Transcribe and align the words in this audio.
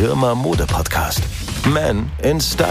Hirmer 0.00 0.34
Mode 0.34 0.64
Podcast. 0.64 1.20
Man 1.66 2.10
in 2.22 2.40
Style. 2.40 2.70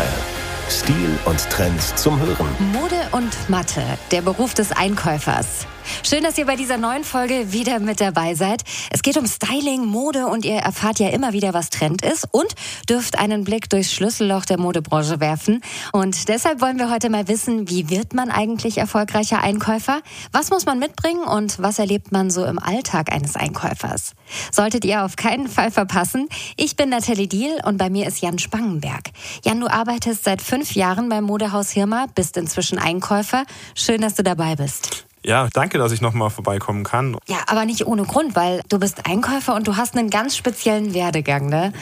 Stil 0.67 1.15
und 1.25 1.39
Trends 1.51 1.95
zum 1.95 2.19
Hören. 2.19 2.47
Mode 2.73 2.95
und 3.11 3.47
Mathe, 3.47 3.83
der 4.09 4.23
Beruf 4.23 4.55
des 4.55 4.71
Einkäufers. 4.71 5.67
Schön, 6.03 6.23
dass 6.23 6.37
ihr 6.37 6.45
bei 6.45 6.55
dieser 6.55 6.77
neuen 6.77 7.03
Folge 7.03 7.51
wieder 7.51 7.79
mit 7.79 8.01
dabei 8.01 8.35
seid. 8.35 8.63
Es 8.91 9.01
geht 9.01 9.17
um 9.17 9.27
Styling, 9.27 9.85
Mode 9.85 10.27
und 10.27 10.45
ihr 10.45 10.55
erfahrt 10.55 10.99
ja 10.99 11.09
immer 11.09 11.33
wieder, 11.33 11.53
was 11.53 11.69
Trend 11.69 12.03
ist 12.03 12.27
und 12.31 12.47
dürft 12.89 13.19
einen 13.19 13.43
Blick 13.43 13.69
durchs 13.69 13.93
Schlüsselloch 13.93 14.45
der 14.45 14.59
Modebranche 14.59 15.19
werfen. 15.19 15.61
Und 15.91 16.29
deshalb 16.29 16.61
wollen 16.61 16.79
wir 16.79 16.89
heute 16.89 17.09
mal 17.09 17.27
wissen, 17.27 17.69
wie 17.69 17.89
wird 17.89 18.13
man 18.13 18.31
eigentlich 18.31 18.77
erfolgreicher 18.77 19.41
Einkäufer? 19.41 20.01
Was 20.31 20.49
muss 20.49 20.65
man 20.65 20.79
mitbringen 20.79 21.23
und 21.23 21.59
was 21.59 21.79
erlebt 21.79 22.11
man 22.11 22.29
so 22.29 22.45
im 22.45 22.59
Alltag 22.59 23.11
eines 23.11 23.35
Einkäufers? 23.35 24.13
Solltet 24.51 24.85
ihr 24.85 25.03
auf 25.03 25.15
keinen 25.15 25.47
Fall 25.47 25.71
verpassen. 25.71 26.29
Ich 26.55 26.75
bin 26.75 26.89
Nathalie 26.89 27.27
Diel 27.27 27.57
und 27.65 27.77
bei 27.77 27.89
mir 27.89 28.07
ist 28.07 28.21
Jan 28.21 28.39
Spangenberg. 28.39 29.09
Jan, 29.43 29.59
du 29.59 29.67
arbeitest 29.67 30.23
seit 30.23 30.41
fünf 30.41 30.75
Jahren 30.75 31.09
beim 31.09 31.23
Modehaus 31.23 31.71
Hirma, 31.71 32.07
bist 32.15 32.37
inzwischen 32.37 32.79
Einkäufer. 32.79 33.43
Schön, 33.75 34.01
dass 34.01 34.15
du 34.15 34.23
dabei 34.23 34.55
bist. 34.55 35.08
Ja, 35.23 35.47
danke, 35.53 35.77
dass 35.77 35.91
ich 35.91 36.01
nochmal 36.01 36.29
vorbeikommen 36.29 36.83
kann. 36.83 37.17
Ja, 37.27 37.37
aber 37.47 37.65
nicht 37.65 37.85
ohne 37.85 38.03
Grund, 38.03 38.35
weil 38.35 38.61
du 38.69 38.79
bist 38.79 39.05
Einkäufer 39.05 39.55
und 39.55 39.67
du 39.67 39.75
hast 39.75 39.97
einen 39.97 40.09
ganz 40.09 40.37
speziellen 40.37 40.93
Werdegang, 40.93 41.47
ne? 41.47 41.73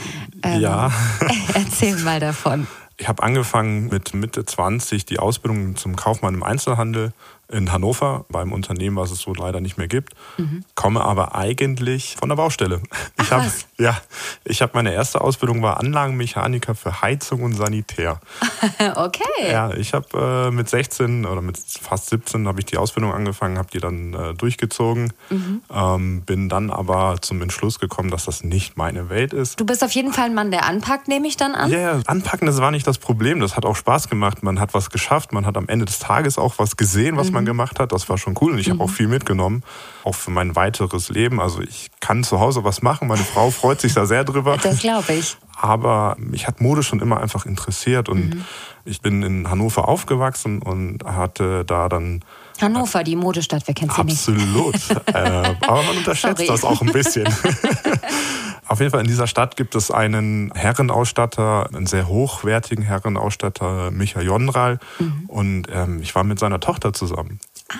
Ähm, 0.43 0.61
ja. 0.61 0.91
Erzähl 1.53 1.95
mal 1.97 2.19
davon. 2.19 2.67
Ich 2.99 3.07
habe 3.07 3.21
angefangen 3.21 3.89
mit 3.89 4.15
Mitte 4.15 4.43
20 4.43 5.05
die 5.05 5.19
Ausbildung 5.19 5.75
zum 5.75 5.95
Kaufmann 5.95 6.33
im 6.33 6.41
Einzelhandel 6.41 7.13
in 7.47 7.71
Hannover 7.71 8.25
beim 8.29 8.51
Unternehmen, 8.51 8.95
was 8.95 9.11
es 9.11 9.19
so 9.19 9.33
leider 9.33 9.61
nicht 9.61 9.77
mehr 9.77 9.87
gibt. 9.87 10.13
Mhm. 10.37 10.63
Komme 10.73 11.01
aber 11.01 11.35
eigentlich 11.35 12.15
von 12.19 12.29
der 12.29 12.35
Baustelle. 12.37 12.81
Ach, 13.17 13.23
ich 13.23 13.31
habe 13.31 13.45
ja, 13.79 13.95
ich 14.43 14.63
habe 14.63 14.71
meine 14.73 14.91
erste 14.91 15.21
Ausbildung 15.21 15.61
war 15.61 15.79
Anlagenmechaniker 15.79 16.73
für 16.73 17.01
Heizung 17.01 17.43
und 17.43 17.53
Sanitär. 17.53 18.19
okay. 18.95 19.23
Ja, 19.51 19.71
ich 19.71 19.93
habe 19.93 20.47
äh, 20.47 20.51
mit 20.51 20.67
16 20.67 21.25
oder 21.27 21.41
mit 21.41 21.57
fast 21.57 22.09
17 22.09 22.47
habe 22.47 22.59
ich 22.59 22.65
die 22.65 22.77
Ausbildung 22.77 23.13
angefangen, 23.13 23.59
habe 23.59 23.69
die 23.71 23.79
dann 23.79 24.13
äh, 24.15 24.33
durchgezogen, 24.33 25.13
mhm. 25.29 25.61
ähm, 25.71 26.21
bin 26.21 26.49
dann 26.49 26.71
aber 26.71 27.17
zum 27.21 27.41
Entschluss 27.43 27.79
gekommen, 27.79 28.09
dass 28.09 28.25
das 28.25 28.43
nicht 28.43 28.77
meine 28.77 29.09
Welt 29.09 29.31
ist. 29.31 29.59
Du 29.59 29.65
bist 29.65 29.83
auf 29.83 29.91
jeden 29.91 30.11
Fall 30.11 30.25
ein 30.25 30.33
Mann, 30.33 30.49
der 30.49 30.65
anpackt, 30.65 31.07
nehme 31.07 31.27
ich 31.27 31.37
dann 31.37 31.53
an. 31.53 31.69
Ja, 31.69 31.77
yeah, 31.77 32.01
anpacken, 32.07 32.47
das 32.47 32.59
war 32.59 32.71
nicht 32.71 32.87
das 32.87 32.97
Problem. 32.97 33.39
Das 33.39 33.55
hat 33.55 33.65
auch 33.65 33.75
Spaß 33.75 34.09
gemacht. 34.09 34.41
Man 34.41 34.59
hat 34.59 34.73
was 34.73 34.89
geschafft, 34.89 35.33
man 35.33 35.45
hat 35.45 35.55
am 35.55 35.67
Ende 35.67 35.85
des 35.85 35.99
Tages 35.99 36.39
auch 36.39 36.55
was 36.57 36.77
gesehen, 36.77 37.15
was 37.15 37.27
mhm. 37.27 37.33
man 37.33 37.45
gemacht 37.45 37.79
hat. 37.79 37.91
Das 37.91 38.09
war 38.09 38.17
schon 38.17 38.33
cool 38.41 38.53
und 38.53 38.57
ich 38.57 38.69
mhm. 38.69 38.73
habe 38.73 38.85
auch 38.85 38.89
viel 38.89 39.07
mitgenommen, 39.07 39.61
auch 40.03 40.15
für 40.15 40.31
mein 40.31 40.55
weiteres 40.55 41.09
Leben. 41.09 41.39
Also 41.39 41.61
ich 41.61 41.91
kann 41.99 42.23
zu 42.23 42.39
Hause 42.39 42.63
was 42.63 42.81
machen. 42.81 43.07
Meine 43.07 43.23
Frau 43.23 43.51
freut 43.51 43.66
sich 43.75 43.93
da 43.93 44.05
sehr 44.05 44.23
drüber. 44.23 44.57
Das 44.57 44.79
glaube 44.79 45.13
ich. 45.13 45.37
Aber 45.59 46.15
mich 46.19 46.47
hat 46.47 46.61
Mode 46.61 46.83
schon 46.83 46.99
immer 46.99 47.19
einfach 47.19 47.45
interessiert 47.45 48.09
und 48.09 48.35
mhm. 48.35 48.45
ich 48.85 49.01
bin 49.01 49.23
in 49.23 49.49
Hannover 49.49 49.87
aufgewachsen 49.87 50.61
und 50.61 51.03
hatte 51.03 51.65
da 51.65 51.89
dann 51.89 52.23
Hannover, 52.61 53.03
die 53.03 53.15
Modestadt, 53.15 53.63
wer 53.67 53.75
kennt 53.75 53.93
sie 53.93 54.01
Absolut. 54.01 54.73
nicht? 54.73 54.91
Absolut. 54.91 55.07
äh, 55.13 55.55
aber 55.67 55.83
man 55.83 55.97
unterschätzt 55.97 56.37
Sorry. 56.37 56.47
das 56.47 56.63
auch 56.63 56.81
ein 56.81 56.91
bisschen. 56.91 57.27
Auf 58.67 58.79
jeden 58.79 58.91
Fall 58.91 59.01
in 59.01 59.07
dieser 59.07 59.27
Stadt 59.27 59.55
gibt 59.55 59.75
es 59.75 59.91
einen 59.91 60.51
Herrenausstatter, 60.53 61.69
einen 61.73 61.85
sehr 61.85 62.07
hochwertigen 62.07 62.83
Herrenausstatter, 62.83 63.91
Michael 63.91 64.25
Jonral. 64.25 64.79
Mhm. 64.99 65.23
Und 65.27 65.67
ähm, 65.71 66.01
ich 66.01 66.15
war 66.15 66.23
mit 66.23 66.39
seiner 66.39 66.59
Tochter 66.59 66.93
zusammen. 66.93 67.39
Ah. 67.69 67.75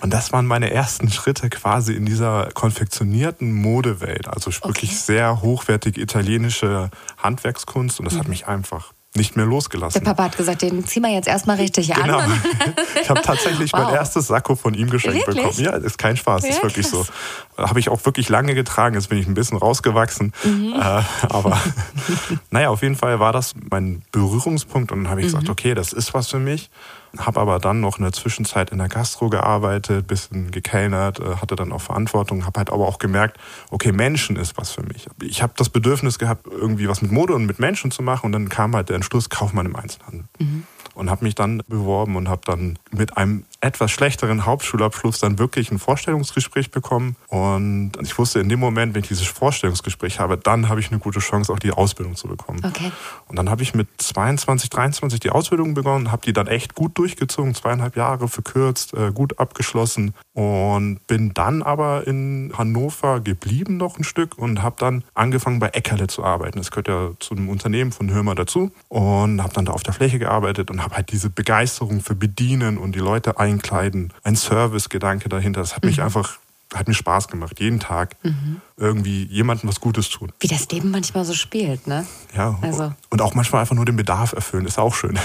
Und 0.00 0.12
das 0.12 0.32
waren 0.32 0.46
meine 0.46 0.70
ersten 0.70 1.10
Schritte 1.10 1.50
quasi 1.50 1.94
in 1.94 2.06
dieser 2.06 2.48
konfektionierten 2.54 3.52
Modewelt. 3.52 4.28
Also 4.28 4.50
wirklich 4.64 4.90
okay. 4.90 5.00
sehr 5.00 5.42
hochwertige 5.42 6.00
italienische 6.00 6.90
Handwerkskunst. 7.18 7.98
Und 7.98 8.06
das 8.06 8.14
mhm. 8.14 8.18
hat 8.20 8.28
mich 8.28 8.46
einfach 8.46 8.92
nicht 9.14 9.36
mehr 9.36 9.46
losgelassen. 9.46 10.02
Der 10.02 10.10
Papa 10.10 10.24
hat 10.24 10.36
gesagt, 10.36 10.62
den 10.62 10.86
ziehen 10.86 11.02
wir 11.02 11.10
jetzt 11.10 11.28
erstmal 11.28 11.56
richtig 11.56 11.92
genau. 11.92 12.18
an. 12.18 12.42
ich 13.02 13.08
habe 13.08 13.22
tatsächlich 13.22 13.72
wow. 13.72 13.84
mein 13.84 13.94
erstes 13.94 14.28
Sakko 14.28 14.54
von 14.54 14.74
ihm 14.74 14.90
geschenkt 14.90 15.26
wirklich? 15.26 15.44
bekommen. 15.44 15.64
Ja, 15.64 15.72
ist 15.72 15.98
kein 15.98 16.16
Spaß, 16.16 16.44
ja, 16.44 16.50
ist 16.50 16.62
wirklich 16.62 16.88
krass. 16.88 17.08
so. 17.56 17.62
Habe 17.62 17.80
ich 17.80 17.88
auch 17.88 18.04
wirklich 18.04 18.28
lange 18.28 18.54
getragen, 18.54 18.94
jetzt 18.94 19.08
bin 19.08 19.18
ich 19.18 19.26
ein 19.26 19.34
bisschen 19.34 19.58
rausgewachsen. 19.58 20.32
Mhm. 20.44 20.74
Äh, 20.74 21.02
aber 21.28 21.60
naja, 22.50 22.68
auf 22.68 22.82
jeden 22.82 22.96
Fall 22.96 23.18
war 23.18 23.32
das 23.32 23.54
mein 23.70 24.02
Berührungspunkt 24.12 24.92
und 24.92 25.04
dann 25.04 25.10
habe 25.10 25.20
ich 25.20 25.26
mhm. 25.26 25.32
gesagt, 25.32 25.48
okay, 25.48 25.74
das 25.74 25.92
ist 25.92 26.14
was 26.14 26.28
für 26.28 26.38
mich. 26.38 26.70
Habe 27.16 27.40
aber 27.40 27.58
dann 27.58 27.80
noch 27.80 27.98
in 27.98 28.04
der 28.04 28.12
Zwischenzeit 28.12 28.70
in 28.70 28.78
der 28.78 28.88
Gastro 28.88 29.30
gearbeitet, 29.30 30.06
bisschen 30.06 30.50
gekellnert, 30.50 31.20
äh, 31.20 31.36
hatte 31.36 31.56
dann 31.56 31.72
auch 31.72 31.80
Verantwortung, 31.80 32.44
habe 32.44 32.58
halt 32.58 32.70
aber 32.70 32.86
auch 32.86 32.98
gemerkt, 32.98 33.38
okay, 33.70 33.92
Menschen 33.92 34.36
ist 34.36 34.58
was 34.58 34.72
für 34.72 34.82
mich. 34.82 35.06
Ich 35.22 35.42
habe 35.42 35.52
das 35.56 35.70
Bedürfnis 35.70 36.18
gehabt, 36.18 36.46
irgendwie 36.46 36.88
was 36.88 37.02
mit 37.02 37.12
Mode 37.12 37.34
und 37.34 37.46
mit 37.46 37.58
Menschen 37.58 37.90
zu 37.90 38.02
machen 38.02 38.26
und 38.26 38.32
dann 38.32 38.48
kam 38.48 38.74
halt 38.74 38.88
der 38.88 38.96
Entschluss, 38.96 39.30
Kaufmann 39.30 39.66
im 39.66 39.76
Einzelhandel. 39.76 40.24
Mhm 40.38 40.64
und 40.98 41.10
habe 41.10 41.24
mich 41.24 41.36
dann 41.36 41.62
beworben 41.68 42.16
und 42.16 42.28
habe 42.28 42.40
dann 42.44 42.76
mit 42.90 43.16
einem 43.16 43.44
etwas 43.60 43.90
schlechteren 43.90 44.46
Hauptschulabschluss 44.46 45.18
dann 45.18 45.38
wirklich 45.38 45.72
ein 45.72 45.78
Vorstellungsgespräch 45.78 46.70
bekommen. 46.70 47.16
Und 47.26 47.92
ich 48.02 48.16
wusste 48.16 48.38
in 48.38 48.48
dem 48.48 48.60
Moment, 48.60 48.94
wenn 48.94 49.02
ich 49.02 49.08
dieses 49.08 49.26
Vorstellungsgespräch 49.26 50.20
habe, 50.20 50.36
dann 50.38 50.68
habe 50.68 50.78
ich 50.80 50.90
eine 50.90 51.00
gute 51.00 51.18
Chance, 51.18 51.52
auch 51.52 51.58
die 51.58 51.72
Ausbildung 51.72 52.14
zu 52.14 52.28
bekommen. 52.28 52.60
Okay. 52.64 52.92
Und 53.26 53.36
dann 53.36 53.50
habe 53.50 53.62
ich 53.62 53.74
mit 53.74 53.88
22, 53.98 54.70
23 54.70 55.18
die 55.18 55.30
Ausbildung 55.30 55.74
begonnen, 55.74 56.12
habe 56.12 56.22
die 56.24 56.32
dann 56.32 56.46
echt 56.46 56.74
gut 56.74 56.96
durchgezogen, 56.98 57.54
zweieinhalb 57.54 57.96
Jahre 57.96 58.28
verkürzt, 58.28 58.94
äh, 58.94 59.10
gut 59.12 59.38
abgeschlossen 59.40 60.14
und 60.34 61.04
bin 61.08 61.34
dann 61.34 61.62
aber 61.62 62.06
in 62.06 62.52
Hannover 62.56 63.18
geblieben 63.18 63.76
noch 63.76 63.98
ein 63.98 64.04
Stück 64.04 64.38
und 64.38 64.62
habe 64.62 64.76
dann 64.78 65.02
angefangen 65.14 65.58
bei 65.58 65.68
Eckerle 65.70 66.06
zu 66.06 66.22
arbeiten. 66.22 66.58
Das 66.58 66.70
gehört 66.70 66.86
ja 66.86 67.10
zu 67.18 67.34
einem 67.34 67.48
Unternehmen 67.48 67.90
von 67.90 68.08
Hörmer 68.10 68.36
dazu 68.36 68.70
und 68.86 69.42
habe 69.42 69.52
dann 69.52 69.64
da 69.64 69.72
auf 69.72 69.82
der 69.82 69.94
Fläche 69.94 70.20
gearbeitet 70.20 70.70
und 70.70 70.82
habe 70.82 70.94
halt 70.94 71.10
diese 71.10 71.28
Begeisterung 71.28 72.00
für 72.00 72.14
Bedienen 72.14 72.78
und 72.78 72.94
die 72.94 73.00
Leute 73.00 73.38
einkleiden, 73.48 74.12
ein 74.22 74.36
Servicegedanke 74.36 75.28
dahinter. 75.28 75.60
Das 75.60 75.74
hat 75.74 75.84
mich 75.84 75.98
mhm. 75.98 76.04
einfach 76.04 76.38
hat 76.74 76.86
mir 76.86 76.94
Spaß 76.94 77.28
gemacht, 77.28 77.60
jeden 77.60 77.80
Tag 77.80 78.16
mhm. 78.22 78.60
irgendwie 78.76 79.24
jemandem 79.24 79.70
was 79.70 79.80
Gutes 79.80 80.10
tun. 80.10 80.32
Wie 80.40 80.48
das 80.48 80.68
Leben 80.70 80.90
manchmal 80.90 81.24
so 81.24 81.32
spielt, 81.32 81.86
ne? 81.86 82.06
Ja. 82.36 82.58
Also. 82.60 82.92
Und 83.08 83.22
auch 83.22 83.34
manchmal 83.34 83.62
einfach 83.62 83.74
nur 83.74 83.86
den 83.86 83.96
Bedarf 83.96 84.32
erfüllen, 84.32 84.66
ist 84.66 84.78
auch 84.78 84.94
schön. 84.94 85.18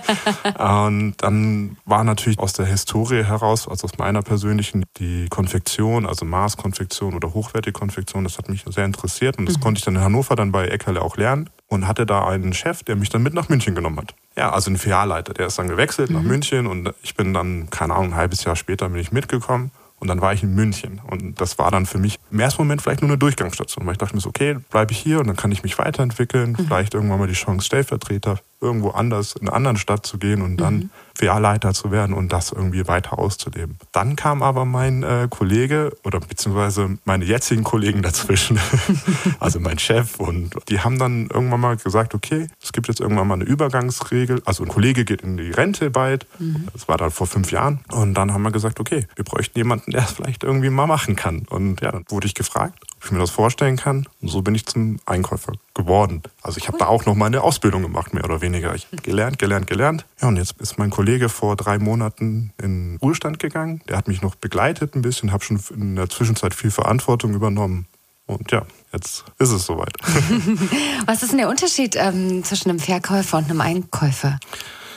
und 0.58 1.14
dann 1.18 1.76
war 1.86 2.04
natürlich 2.04 2.38
aus 2.38 2.52
der 2.52 2.66
Historie 2.66 3.24
heraus, 3.24 3.66
also 3.66 3.86
aus 3.86 3.98
meiner 3.98 4.22
persönlichen, 4.22 4.84
die 4.98 5.26
Konfektion, 5.28 6.06
also 6.06 6.24
Maßkonfektion 6.24 7.14
oder 7.14 7.34
hochwertige 7.34 7.72
Konfektion, 7.72 8.22
das 8.22 8.38
hat 8.38 8.48
mich 8.48 8.64
sehr 8.68 8.84
interessiert 8.84 9.38
und 9.38 9.46
das 9.46 9.56
mhm. 9.56 9.62
konnte 9.62 9.78
ich 9.80 9.84
dann 9.84 9.96
in 9.96 10.02
Hannover 10.02 10.36
dann 10.36 10.52
bei 10.52 10.68
Eckerle 10.68 11.02
auch 11.02 11.16
lernen 11.16 11.50
und 11.66 11.88
hatte 11.88 12.06
da 12.06 12.28
einen 12.28 12.52
Chef, 12.52 12.84
der 12.84 12.94
mich 12.94 13.08
dann 13.08 13.22
mit 13.22 13.34
nach 13.34 13.48
München 13.48 13.74
genommen 13.74 13.98
hat. 13.98 14.14
Ja, 14.40 14.52
also 14.52 14.70
ein 14.70 14.78
Filialleiter, 14.78 15.34
der 15.34 15.48
ist 15.48 15.58
dann 15.58 15.68
gewechselt 15.68 16.08
mhm. 16.08 16.16
nach 16.16 16.22
München 16.22 16.66
und 16.66 16.94
ich 17.02 17.14
bin 17.14 17.34
dann, 17.34 17.68
keine 17.68 17.92
Ahnung, 17.92 18.12
ein 18.12 18.14
halbes 18.14 18.42
Jahr 18.44 18.56
später 18.56 18.88
bin 18.88 18.98
ich 18.98 19.12
mitgekommen 19.12 19.70
und 19.98 20.08
dann 20.08 20.22
war 20.22 20.32
ich 20.32 20.42
in 20.42 20.54
München. 20.54 20.98
Und 21.10 21.42
das 21.42 21.58
war 21.58 21.70
dann 21.70 21.84
für 21.84 21.98
mich 21.98 22.18
im 22.30 22.40
ersten 22.40 22.62
Moment 22.62 22.80
vielleicht 22.80 23.02
nur 23.02 23.10
eine 23.10 23.18
Durchgangsstation, 23.18 23.84
weil 23.84 23.92
ich 23.92 23.98
dachte 23.98 24.14
mir 24.14 24.22
so, 24.22 24.30
okay, 24.30 24.56
bleibe 24.70 24.92
ich 24.92 24.98
hier 24.98 25.20
und 25.20 25.26
dann 25.26 25.36
kann 25.36 25.52
ich 25.52 25.62
mich 25.62 25.78
weiterentwickeln, 25.78 26.52
mhm. 26.52 26.56
vielleicht 26.56 26.94
irgendwann 26.94 27.18
mal 27.18 27.28
die 27.28 27.34
Chance, 27.34 27.66
Stellvertreter 27.66 28.40
irgendwo 28.60 28.90
anders, 28.90 29.36
in 29.36 29.48
einer 29.48 29.56
anderen 29.56 29.76
Stadt 29.76 30.06
zu 30.06 30.18
gehen 30.18 30.42
und 30.42 30.58
dann 30.58 30.74
mhm. 30.74 30.90
VR-Leiter 31.14 31.74
zu 31.74 31.90
werden 31.90 32.14
und 32.14 32.32
das 32.32 32.52
irgendwie 32.52 32.86
weiter 32.86 33.18
auszuleben. 33.18 33.78
Dann 33.92 34.16
kam 34.16 34.42
aber 34.42 34.64
mein 34.64 35.02
äh, 35.02 35.28
Kollege 35.30 35.96
oder 36.04 36.20
beziehungsweise 36.20 36.98
meine 37.04 37.24
jetzigen 37.24 37.64
Kollegen 37.64 38.02
dazwischen, 38.02 38.58
also 39.40 39.60
mein 39.60 39.78
Chef 39.78 40.18
und 40.18 40.54
die 40.68 40.80
haben 40.80 40.98
dann 40.98 41.28
irgendwann 41.28 41.60
mal 41.60 41.76
gesagt, 41.76 42.14
okay, 42.14 42.48
es 42.62 42.72
gibt 42.72 42.88
jetzt 42.88 43.00
irgendwann 43.00 43.28
mal 43.28 43.34
eine 43.34 43.44
Übergangsregel. 43.44 44.42
Also 44.44 44.64
ein 44.64 44.68
Kollege 44.68 45.04
geht 45.04 45.22
in 45.22 45.36
die 45.36 45.50
Rente 45.50 45.90
bald, 45.90 46.26
mhm. 46.38 46.68
das 46.72 46.88
war 46.88 46.96
dann 46.96 47.10
vor 47.10 47.26
fünf 47.26 47.52
Jahren 47.52 47.80
und 47.92 48.14
dann 48.14 48.32
haben 48.32 48.42
wir 48.42 48.50
gesagt, 48.50 48.80
okay, 48.80 49.06
wir 49.16 49.24
bräuchten 49.24 49.58
jemanden, 49.58 49.90
der 49.90 50.02
es 50.02 50.12
vielleicht 50.12 50.44
irgendwie 50.44 50.70
mal 50.70 50.86
machen 50.86 51.16
kann. 51.16 51.46
Und 51.48 51.80
ja, 51.80 51.92
dann 51.92 52.04
wurde 52.08 52.26
ich 52.26 52.34
gefragt, 52.34 52.84
ich 53.04 53.10
mir 53.12 53.18
das 53.18 53.30
vorstellen 53.30 53.76
kann. 53.76 54.06
Und 54.20 54.28
so 54.28 54.42
bin 54.42 54.54
ich 54.54 54.66
zum 54.66 54.98
Einkäufer 55.06 55.52
geworden. 55.74 56.22
Also 56.42 56.58
ich 56.58 56.68
habe 56.68 56.78
da 56.78 56.86
auch 56.86 57.06
noch 57.06 57.14
mal 57.14 57.26
eine 57.26 57.42
Ausbildung 57.42 57.82
gemacht, 57.82 58.14
mehr 58.14 58.24
oder 58.24 58.40
weniger. 58.40 58.74
Ich 58.74 58.86
habe 58.86 58.96
gelernt, 59.02 59.38
gelernt, 59.38 59.66
gelernt. 59.66 60.06
Ja, 60.20 60.28
und 60.28 60.36
jetzt 60.36 60.60
ist 60.60 60.78
mein 60.78 60.90
Kollege 60.90 61.28
vor 61.28 61.56
drei 61.56 61.78
Monaten 61.78 62.52
in 62.62 62.98
Ruhestand 63.02 63.38
gegangen. 63.38 63.82
Der 63.88 63.96
hat 63.96 64.08
mich 64.08 64.22
noch 64.22 64.34
begleitet 64.34 64.94
ein 64.94 65.02
bisschen, 65.02 65.32
habe 65.32 65.44
schon 65.44 65.60
in 65.74 65.96
der 65.96 66.08
Zwischenzeit 66.08 66.54
viel 66.54 66.70
Verantwortung 66.70 67.34
übernommen. 67.34 67.86
Und 68.26 68.52
ja, 68.52 68.64
jetzt 68.92 69.24
ist 69.38 69.50
es 69.50 69.66
soweit. 69.66 69.94
Was 71.06 71.22
ist 71.22 71.30
denn 71.30 71.38
der 71.38 71.48
Unterschied 71.48 71.96
ähm, 71.96 72.44
zwischen 72.44 72.70
einem 72.70 72.78
Verkäufer 72.78 73.38
und 73.38 73.50
einem 73.50 73.60
Einkäufer? 73.60 74.38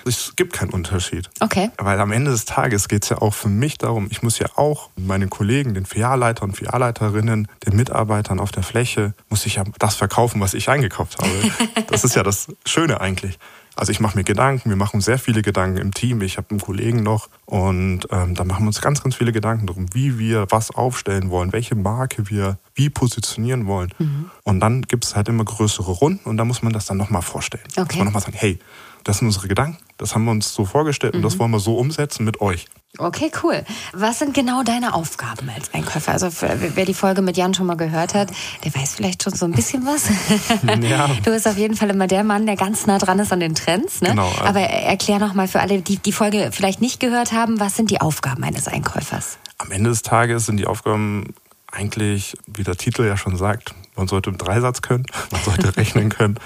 Es 0.06 0.34
gibt 0.36 0.54
keinen 0.54 0.72
Unterschied. 0.72 1.30
Okay. 1.40 1.70
Weil 1.78 2.00
am 2.00 2.12
Ende 2.12 2.32
des 2.32 2.46
Tages 2.46 2.88
geht 2.88 3.04
es 3.04 3.10
ja 3.10 3.18
auch 3.20 3.34
für 3.34 3.50
mich 3.50 3.78
darum, 3.78 4.08
ich 4.10 4.24
muss 4.24 4.40
ja 4.40 4.48
auch 4.56 4.90
meinen 4.96 5.30
Kollegen, 5.30 5.74
den 5.74 5.86
Filialleitern 5.86 6.50
und 6.50 6.56
Filialleiterinnen, 6.56 7.48
den 7.66 7.76
Mitarbeitern 7.76 8.40
auf 8.40 8.52
der 8.52 8.64
Fläche, 8.64 9.14
muss 9.30 9.46
ich 9.46 9.56
ja 9.56 9.64
das 9.80 9.96
verkaufen, 9.96 10.42
was 10.42 10.54
ich 10.54 10.70
eingekauft 10.70 11.20
habe. 11.20 11.32
das 11.88 12.04
ist 12.04 12.16
ja 12.16 12.24
das 12.24 12.48
Schöne 12.66 13.02
eigentlich. 13.02 13.40
Also 13.76 13.92
ich 13.92 14.00
mache 14.00 14.18
mir 14.18 14.24
Gedanken, 14.24 14.70
wir 14.70 14.76
machen 14.76 15.02
sehr 15.02 15.18
viele 15.18 15.42
Gedanken 15.42 15.78
im 15.78 15.94
Team. 15.94 16.22
Ich 16.22 16.38
habe 16.38 16.52
einen 16.52 16.60
Kollegen 16.60 17.02
noch 17.02 17.30
und 17.46 18.02
ähm, 18.12 18.36
da 18.36 18.44
machen 18.44 18.64
wir 18.64 18.68
uns 18.68 18.82
ganz, 18.82 19.02
ganz 19.02 19.16
viele 19.16 19.32
Gedanken 19.32 19.66
darum, 19.66 19.88
wie 19.94 20.20
wir 20.20 20.46
was 20.50 20.70
aufstellen 20.70 21.32
wollen, 21.32 21.54
welche 21.54 21.74
Marke 21.74 22.30
wir 22.30 22.60
wie 22.76 22.90
positionieren 22.92 23.66
wollen. 23.66 23.92
Mhm. 23.98 24.30
Und 24.44 24.60
dann 24.60 24.84
gibt 24.84 25.06
es 25.06 25.16
halt 25.16 25.28
immer 25.28 25.44
größere 25.44 25.92
Runden 25.92 26.30
und 26.30 26.38
da 26.38 26.46
muss 26.46 26.62
man 26.62 26.72
das 26.72 26.86
dann 26.86 26.98
nochmal 26.98 27.24
vorstellen. 27.24 27.64
Okay. 27.72 27.84
Muss 27.84 27.96
man 27.96 28.06
nochmal 28.06 28.22
sagen, 28.22 28.38
hey, 28.38 28.60
das 29.04 29.20
sind 29.20 29.28
unsere 29.28 29.48
Gedanken, 29.48 29.78
das 29.98 30.16
haben 30.16 30.26
wir 30.26 30.32
uns 30.32 30.54
so 30.54 30.66
vorgestellt 30.66 31.14
mhm. 31.14 31.20
und 31.20 31.24
das 31.24 31.36
mhm. 31.36 31.40
wollen 31.40 31.52
wir 31.52 31.60
so 31.60 31.78
umsetzen 31.78 32.24
mit 32.26 32.42
euch. 32.42 32.68
Okay, 33.00 33.32
cool. 33.42 33.64
Was 33.94 34.20
sind 34.20 34.36
genau 34.36 34.62
deine 34.62 34.94
Aufgaben 34.94 35.50
als 35.50 35.74
Einkäufer? 35.74 36.12
Also 36.12 36.30
wer 36.40 36.86
die 36.86 36.94
Folge 36.94 37.24
mit 37.24 37.38
Jan 37.38 37.56
schon 37.56 37.66
mal 37.66 37.76
gehört 37.76 38.14
hat, 38.14 38.30
der 38.64 38.76
weiß 38.76 38.94
vielleicht 38.94 39.24
schon 39.24 39.34
so 39.34 39.46
ein 39.46 39.52
bisschen 39.52 39.84
was. 39.86 40.10
Ja. 40.84 41.08
Du 41.24 41.32
bist 41.32 41.48
auf 41.48 41.58
jeden 41.58 41.76
Fall 41.76 41.90
immer 41.90 42.08
der 42.08 42.24
Mann, 42.24 42.46
der 42.46 42.56
ganz 42.56 42.86
nah 42.86 43.00
dran 43.00 43.18
ist 43.18 43.32
an 43.32 43.40
den 43.40 43.56
Trends. 43.56 44.02
Ne? 44.02 44.10
Genau. 44.10 44.32
Aber 44.40 44.60
erklär 44.60 45.18
noch 45.18 45.34
mal 45.34 45.48
für 45.48 45.60
alle, 45.60 45.82
die 45.82 45.98
die 45.98 46.12
Folge 46.12 46.50
vielleicht 46.52 46.82
nicht 46.82 47.00
gehört 47.00 47.32
haben, 47.32 47.60
was 47.60 47.76
sind 47.76 47.90
die 47.90 48.02
Aufgaben 48.02 48.44
eines 48.44 48.68
Einkäufers? 48.68 49.38
Am 49.58 49.72
Ende 49.72 49.90
des 49.90 50.02
Tages 50.02 50.46
sind 50.46 50.58
die 50.58 50.68
Aufgaben 50.68 51.34
eigentlich, 51.72 52.38
wie 52.46 52.64
der 52.64 52.76
Titel 52.76 53.04
ja 53.04 53.18
schon 53.18 53.38
sagt, 53.38 53.74
man 53.96 54.08
sollte 54.08 54.30
im 54.30 54.38
Dreisatz 54.38 54.82
können, 54.82 55.06
man 55.32 55.42
sollte 55.42 55.76
rechnen 55.78 56.10
können. 56.10 56.40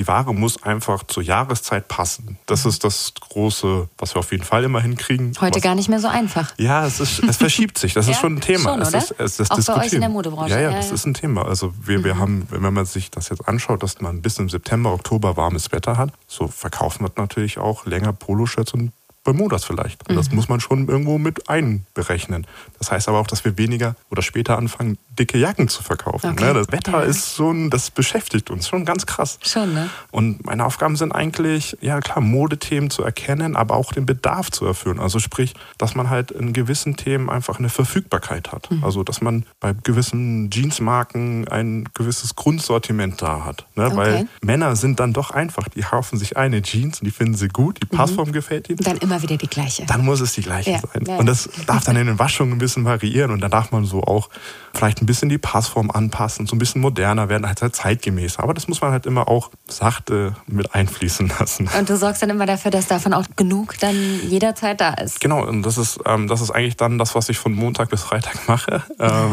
Die 0.00 0.08
Ware 0.08 0.34
muss 0.34 0.62
einfach 0.62 1.02
zur 1.02 1.22
Jahreszeit 1.22 1.86
passen. 1.86 2.38
Das 2.46 2.64
ist 2.64 2.84
das 2.84 3.12
Große, 3.20 3.86
was 3.98 4.14
wir 4.14 4.20
auf 4.20 4.32
jeden 4.32 4.44
Fall 4.44 4.64
immer 4.64 4.80
hinkriegen. 4.80 5.34
Heute 5.38 5.56
was, 5.56 5.62
gar 5.62 5.74
nicht 5.74 5.90
mehr 5.90 6.00
so 6.00 6.08
einfach. 6.08 6.54
Ja, 6.56 6.86
es, 6.86 7.00
ist, 7.00 7.22
es 7.22 7.36
verschiebt 7.36 7.76
sich. 7.76 7.92
Das 7.92 8.06
ja, 8.06 8.12
ist 8.12 8.20
schon 8.20 8.36
ein 8.36 8.40
Thema. 8.40 8.70
Schon? 8.70 8.80
Es 8.80 8.94
ist, 8.94 9.14
es 9.18 9.40
ist 9.40 9.50
Auch 9.50 9.76
bei 9.76 9.84
euch 9.84 9.92
in 9.92 10.00
der 10.00 10.08
Modebranche. 10.08 10.54
Ja, 10.54 10.58
ja, 10.58 10.70
ja 10.70 10.76
das 10.78 10.88
ja. 10.88 10.94
ist 10.94 11.04
ein 11.04 11.12
Thema. 11.12 11.44
Also 11.44 11.74
wir, 11.82 11.98
mhm. 11.98 12.04
wir 12.04 12.16
haben, 12.16 12.46
wenn 12.48 12.72
man 12.72 12.86
sich 12.86 13.10
das 13.10 13.28
jetzt 13.28 13.46
anschaut, 13.46 13.82
dass 13.82 14.00
man 14.00 14.22
bis 14.22 14.38
im 14.38 14.48
September, 14.48 14.90
Oktober 14.94 15.36
warmes 15.36 15.70
Wetter 15.70 15.98
hat, 15.98 16.14
so 16.26 16.48
verkaufen 16.48 17.04
wir 17.04 17.12
natürlich 17.16 17.58
auch 17.58 17.84
länger 17.84 18.14
Poloshirts 18.14 18.72
und 18.72 18.92
Bermudas 19.32 19.64
vielleicht. 19.64 20.08
Und 20.08 20.16
das 20.16 20.30
mhm. 20.30 20.36
muss 20.36 20.48
man 20.48 20.60
schon 20.60 20.88
irgendwo 20.88 21.18
mit 21.18 21.48
einberechnen. 21.48 22.46
Das 22.78 22.90
heißt 22.90 23.08
aber 23.08 23.20
auch, 23.20 23.26
dass 23.26 23.44
wir 23.44 23.56
weniger 23.56 23.94
oder 24.10 24.22
später 24.22 24.58
anfangen, 24.58 24.98
dicke 25.18 25.38
Jacken 25.38 25.68
zu 25.68 25.82
verkaufen. 25.82 26.30
Okay. 26.32 26.46
Ne? 26.46 26.54
Das 26.54 26.72
Wetter 26.72 26.92
ja. 26.92 27.00
ist 27.02 27.36
so 27.36 27.50
ein, 27.50 27.70
das 27.70 27.90
beschäftigt 27.90 28.50
uns 28.50 28.66
schon 28.66 28.84
ganz 28.84 29.06
krass. 29.06 29.38
Schon, 29.42 29.72
ne? 29.72 29.88
Und 30.10 30.44
meine 30.44 30.64
Aufgaben 30.64 30.96
sind 30.96 31.12
eigentlich, 31.12 31.76
ja 31.80 32.00
klar, 32.00 32.20
Modethemen 32.20 32.90
zu 32.90 33.02
erkennen, 33.02 33.54
aber 33.54 33.76
auch 33.76 33.92
den 33.92 34.06
Bedarf 34.06 34.50
zu 34.50 34.66
erfüllen. 34.66 34.98
Also 34.98 35.20
sprich, 35.20 35.54
dass 35.78 35.94
man 35.94 36.10
halt 36.10 36.32
in 36.32 36.52
gewissen 36.52 36.96
Themen 36.96 37.30
einfach 37.30 37.58
eine 37.58 37.68
Verfügbarkeit 37.68 38.50
hat. 38.50 38.70
Mhm. 38.70 38.82
Also 38.82 39.04
dass 39.04 39.20
man 39.20 39.44
bei 39.60 39.74
gewissen 39.82 40.50
Jeansmarken 40.50 41.46
ein 41.48 41.88
gewisses 41.94 42.34
Grundsortiment 42.34 43.22
da 43.22 43.44
hat. 43.44 43.66
Ne? 43.76 43.86
Okay. 43.86 43.96
Weil 43.96 44.28
Männer 44.42 44.74
sind 44.74 44.98
dann 44.98 45.12
doch 45.12 45.30
einfach, 45.30 45.68
die 45.68 45.82
kaufen 45.82 46.18
sich 46.18 46.36
eine 46.36 46.62
Jeans 46.62 47.00
und 47.00 47.04
die 47.04 47.10
finden 47.10 47.34
sie 47.34 47.48
gut, 47.48 47.78
die 47.82 47.86
mhm. 47.92 47.96
Passform 47.96 48.28
mhm. 48.28 48.32
gefällt 48.32 48.68
ihnen. 48.68 48.78
Dann 48.78 48.96
immer 48.96 49.19
wieder 49.22 49.36
die 49.36 49.48
gleiche. 49.48 49.86
Dann 49.86 50.04
muss 50.04 50.20
es 50.20 50.32
die 50.32 50.42
gleiche 50.42 50.72
ja. 50.72 50.78
sein. 50.78 51.04
Ja. 51.06 51.16
Und 51.16 51.26
das 51.26 51.48
darf 51.66 51.84
dann 51.84 51.96
in 51.96 52.06
den 52.06 52.18
Waschungen 52.18 52.52
ein 52.52 52.58
bisschen 52.58 52.84
variieren 52.84 53.30
und 53.30 53.40
dann 53.40 53.50
darf 53.50 53.72
man 53.72 53.84
so 53.84 54.02
auch 54.02 54.28
vielleicht 54.74 55.02
ein 55.02 55.06
bisschen 55.06 55.28
die 55.28 55.38
Passform 55.38 55.90
anpassen, 55.90 56.46
so 56.46 56.54
ein 56.54 56.58
bisschen 56.58 56.80
moderner 56.80 57.28
werden, 57.28 57.46
halt, 57.46 57.60
halt 57.62 57.74
zeitgemäß. 57.74 58.38
Aber 58.38 58.54
das 58.54 58.68
muss 58.68 58.80
man 58.80 58.92
halt 58.92 59.06
immer 59.06 59.28
auch 59.28 59.50
sachte 59.68 60.36
mit 60.46 60.74
einfließen 60.74 61.32
lassen. 61.38 61.68
Und 61.76 61.88
du 61.88 61.96
sorgst 61.96 62.22
dann 62.22 62.30
immer 62.30 62.46
dafür, 62.46 62.70
dass 62.70 62.86
davon 62.86 63.12
auch 63.12 63.26
genug 63.36 63.78
dann 63.80 63.96
jederzeit 64.28 64.80
da 64.80 64.94
ist. 64.94 65.20
Genau, 65.20 65.44
und 65.46 65.62
das 65.62 65.78
ist, 65.78 66.00
ähm, 66.06 66.28
das 66.28 66.40
ist 66.40 66.50
eigentlich 66.50 66.76
dann 66.76 66.98
das, 66.98 67.14
was 67.14 67.28
ich 67.28 67.38
von 67.38 67.52
Montag 67.52 67.90
bis 67.90 68.02
Freitag 68.02 68.48
mache. 68.48 68.82
Ähm, 69.00 69.32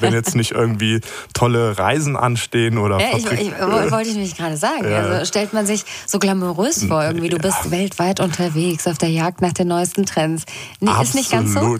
wenn 0.00 0.14
jetzt 0.14 0.34
nicht 0.34 0.52
irgendwie 0.52 1.00
tolle 1.34 1.78
Reisen 1.78 2.16
anstehen 2.16 2.78
oder 2.78 2.98
ja, 2.98 3.16
ich, 3.16 3.30
ich, 3.30 3.52
wollte 3.58 4.08
ich 4.08 4.16
mich 4.16 4.34
gerade 4.34 4.56
sagen. 4.56 4.90
Ja. 4.90 5.00
Also 5.00 5.26
stellt 5.26 5.52
man 5.52 5.66
sich 5.66 5.84
so 6.06 6.18
glamourös 6.18 6.84
vor, 6.84 7.04
irgendwie 7.04 7.28
du 7.28 7.38
bist 7.38 7.70
weltweit 7.70 8.20
unterwegs 8.20 8.86
auf 8.86 8.96
der 8.96 9.03
Jagd 9.08 9.40
nach 9.40 9.52
den 9.52 9.68
neuesten 9.68 10.06
Trends. 10.06 10.44
Nee, 10.80 10.90
ist 11.02 11.14
nicht 11.14 11.30
ganz 11.30 11.52
so. 11.52 11.60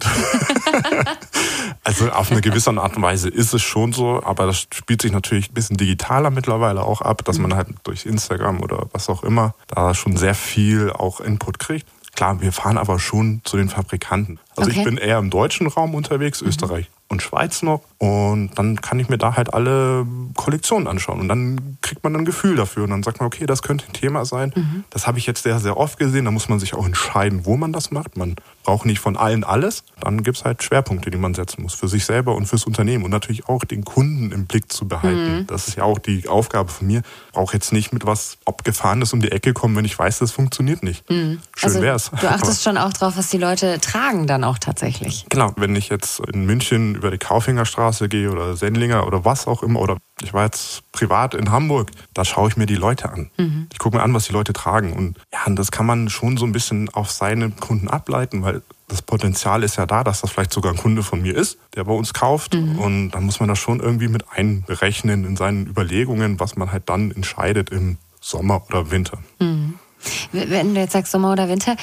also 1.84 2.10
auf 2.10 2.30
eine 2.30 2.40
gewisse 2.40 2.70
Art 2.70 2.96
und 2.96 3.02
Weise 3.02 3.28
ist 3.28 3.54
es 3.54 3.62
schon 3.62 3.92
so, 3.92 4.22
aber 4.22 4.46
das 4.46 4.66
spielt 4.72 5.02
sich 5.02 5.12
natürlich 5.12 5.50
ein 5.50 5.54
bisschen 5.54 5.76
digitaler 5.76 6.30
mittlerweile 6.30 6.82
auch 6.82 7.00
ab, 7.00 7.24
dass 7.24 7.38
man 7.38 7.50
mhm. 7.50 7.56
halt 7.56 7.68
durch 7.84 8.06
Instagram 8.06 8.60
oder 8.60 8.86
was 8.92 9.08
auch 9.08 9.22
immer 9.22 9.54
da 9.68 9.94
schon 9.94 10.16
sehr 10.16 10.34
viel 10.34 10.90
auch 10.90 11.20
Input 11.20 11.58
kriegt. 11.58 11.86
Klar, 12.14 12.40
wir 12.40 12.52
fahren 12.52 12.78
aber 12.78 12.98
schon 13.00 13.40
zu 13.44 13.56
den 13.56 13.68
Fabrikanten. 13.68 14.38
Also 14.56 14.70
okay. 14.70 14.80
ich 14.80 14.84
bin 14.84 14.98
eher 14.98 15.18
im 15.18 15.30
deutschen 15.30 15.66
Raum 15.66 15.94
unterwegs, 15.94 16.42
mhm. 16.42 16.48
Österreich 16.48 16.90
und 17.08 17.22
Schweiz 17.22 17.62
noch. 17.62 17.82
Und 17.98 18.50
dann 18.56 18.80
kann 18.80 18.98
ich 18.98 19.08
mir 19.08 19.18
da 19.18 19.36
halt 19.36 19.54
alle 19.54 20.06
Kollektionen 20.34 20.88
anschauen. 20.88 21.20
Und 21.20 21.28
dann 21.28 21.78
kriegt 21.80 22.02
man 22.02 22.14
ein 22.16 22.24
Gefühl 22.24 22.56
dafür. 22.56 22.84
Und 22.84 22.90
dann 22.90 23.02
sagt 23.02 23.20
man, 23.20 23.26
okay, 23.26 23.46
das 23.46 23.62
könnte 23.62 23.86
ein 23.86 23.92
Thema 23.92 24.24
sein. 24.24 24.52
Mhm. 24.54 24.84
Das 24.90 25.06
habe 25.06 25.18
ich 25.18 25.26
jetzt 25.26 25.42
sehr, 25.42 25.58
sehr 25.58 25.76
oft 25.76 25.98
gesehen. 25.98 26.24
Da 26.24 26.30
muss 26.30 26.48
man 26.48 26.58
sich 26.58 26.74
auch 26.74 26.84
entscheiden, 26.84 27.46
wo 27.46 27.56
man 27.56 27.72
das 27.72 27.90
macht. 27.90 28.16
Man 28.16 28.36
braucht 28.62 28.86
nicht 28.86 29.00
von 29.00 29.16
allen 29.16 29.44
alles. 29.44 29.84
Dann 30.00 30.22
gibt 30.22 30.38
es 30.38 30.44
halt 30.44 30.62
Schwerpunkte, 30.62 31.10
die 31.10 31.18
man 31.18 31.34
setzen 31.34 31.62
muss. 31.62 31.74
Für 31.74 31.88
sich 31.88 32.04
selber 32.04 32.34
und 32.34 32.46
fürs 32.46 32.64
Unternehmen. 32.64 33.04
Und 33.04 33.10
natürlich 33.10 33.48
auch 33.48 33.64
den 33.64 33.84
Kunden 33.84 34.32
im 34.32 34.46
Blick 34.46 34.72
zu 34.72 34.88
behalten. 34.88 35.38
Mhm. 35.38 35.46
Das 35.46 35.68
ist 35.68 35.76
ja 35.76 35.84
auch 35.84 35.98
die 35.98 36.28
Aufgabe 36.28 36.70
von 36.70 36.86
mir. 36.86 37.02
Ich 37.26 37.32
brauche 37.32 37.54
jetzt 37.54 37.72
nicht 37.72 37.92
mit 37.92 38.04
was 38.06 38.38
Abgefahrenes 38.44 39.12
um 39.12 39.20
die 39.20 39.30
Ecke 39.30 39.52
kommen, 39.52 39.76
wenn 39.76 39.84
ich 39.84 39.98
weiß, 39.98 40.18
das 40.18 40.32
funktioniert 40.32 40.82
nicht. 40.82 41.08
Mhm. 41.08 41.40
Schön 41.56 41.68
also, 41.68 41.82
wär's. 41.82 42.10
Du 42.20 42.28
achtest 42.28 42.62
schon 42.64 42.76
auch 42.76 42.92
drauf, 42.92 43.16
was 43.16 43.28
die 43.28 43.38
Leute 43.38 43.78
tragen 43.80 44.26
dann 44.26 44.44
auch 44.44 44.58
tatsächlich. 44.58 45.26
Genau. 45.28 45.52
Wenn 45.56 45.76
ich 45.76 45.88
jetzt 45.88 46.20
in 46.20 46.44
München 46.44 46.93
über 46.94 47.10
die 47.10 47.18
Kaufingerstraße 47.18 48.08
gehe 48.08 48.30
oder 48.30 48.56
Sendlinger 48.56 49.06
oder 49.06 49.24
was 49.24 49.46
auch 49.46 49.62
immer 49.62 49.80
oder 49.80 49.98
ich 50.22 50.32
war 50.32 50.44
jetzt 50.44 50.90
privat 50.92 51.34
in 51.34 51.50
Hamburg, 51.50 51.90
da 52.14 52.24
schaue 52.24 52.48
ich 52.48 52.56
mir 52.56 52.66
die 52.66 52.76
Leute 52.76 53.10
an. 53.10 53.30
Mhm. 53.36 53.66
Ich 53.72 53.78
gucke 53.78 53.96
mir 53.96 54.02
an, 54.02 54.14
was 54.14 54.26
die 54.26 54.32
Leute 54.32 54.52
tragen. 54.52 54.92
Und 54.92 55.18
ja, 55.32 55.40
und 55.46 55.56
das 55.56 55.70
kann 55.70 55.86
man 55.86 56.08
schon 56.08 56.36
so 56.36 56.46
ein 56.46 56.52
bisschen 56.52 56.88
auf 56.90 57.10
seine 57.10 57.50
Kunden 57.50 57.88
ableiten, 57.88 58.42
weil 58.42 58.62
das 58.88 59.02
Potenzial 59.02 59.62
ist 59.62 59.76
ja 59.76 59.86
da, 59.86 60.04
dass 60.04 60.20
das 60.20 60.30
vielleicht 60.30 60.52
sogar 60.52 60.72
ein 60.72 60.78
Kunde 60.78 61.02
von 61.02 61.22
mir 61.22 61.34
ist, 61.34 61.58
der 61.74 61.84
bei 61.84 61.92
uns 61.92 62.14
kauft. 62.14 62.54
Mhm. 62.54 62.78
Und 62.78 63.10
dann 63.10 63.24
muss 63.24 63.40
man 63.40 63.48
das 63.48 63.58
schon 63.58 63.80
irgendwie 63.80 64.08
mit 64.08 64.24
einberechnen 64.30 65.24
in 65.24 65.36
seinen 65.36 65.66
Überlegungen, 65.66 66.38
was 66.38 66.56
man 66.56 66.70
halt 66.70 66.88
dann 66.88 67.10
entscheidet 67.10 67.70
im 67.70 67.98
Sommer 68.20 68.62
oder 68.68 68.90
Winter. 68.90 69.18
Mhm. 69.40 69.74
Wenn 70.32 70.74
du 70.74 70.80
jetzt 70.80 70.92
sagst 70.92 71.12
Sommer 71.12 71.32
oder 71.32 71.48
Winter, 71.48 71.76